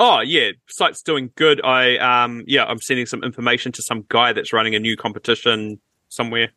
Oh 0.03 0.21
yeah, 0.21 0.49
site's 0.67 1.03
doing 1.03 1.29
good. 1.35 1.63
I 1.63 1.97
um 1.97 2.43
yeah, 2.47 2.65
I'm 2.65 2.81
sending 2.81 3.05
some 3.05 3.23
information 3.23 3.71
to 3.73 3.83
some 3.83 4.03
guy 4.09 4.33
that's 4.33 4.51
running 4.51 4.73
a 4.73 4.79
new 4.79 4.97
competition 4.97 5.79
somewhere. 6.09 6.49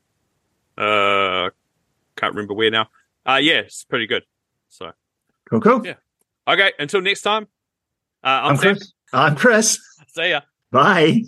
Uh, 0.79 1.51
can't 2.17 2.33
remember 2.35 2.55
where 2.55 2.71
now. 2.71 2.87
Uh, 3.27 3.39
yeah, 3.43 3.57
it's 3.59 3.85
pretty 3.85 4.07
good. 4.07 4.23
So 4.71 4.93
Cool, 5.51 5.61
cool. 5.61 5.85
Yeah. 5.87 5.95
okay, 6.49 6.73
until 6.79 7.03
next 7.03 7.21
time. 7.21 7.47
Uh, 8.25 8.29
I'm, 8.29 8.53
I'm 8.53 8.57
Chris. 8.59 8.93
I'm 9.13 9.37
Chris. 9.37 9.79
See 10.09 10.31
ya. 10.31 10.41
Bye. 10.73 11.25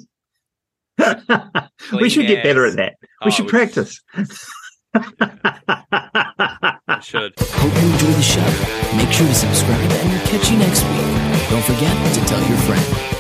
we 2.00 2.08
should 2.08 2.26
get 2.26 2.42
better 2.42 2.64
at 2.64 2.76
that. 2.76 2.94
We 3.02 3.08
Oh, 3.26 3.30
should 3.30 3.44
we- 3.44 3.50
practice. 3.50 4.00
I 4.94 5.02
should. 7.02 7.34
Hope 7.38 7.74
you 7.74 7.80
enjoy 7.92 8.12
the 8.12 8.22
show. 8.22 8.96
Make 8.96 9.12
sure 9.12 9.26
to 9.26 9.34
subscribe 9.34 9.90
and 9.92 10.10
we'll 10.12 10.26
catch 10.28 10.50
you 10.50 10.56
next 10.58 10.82
week. 10.82 11.35
Don't 11.48 11.62
forget 11.62 12.14
to 12.14 12.20
tell 12.26 12.42
your 12.48 12.58
friend. 12.58 13.15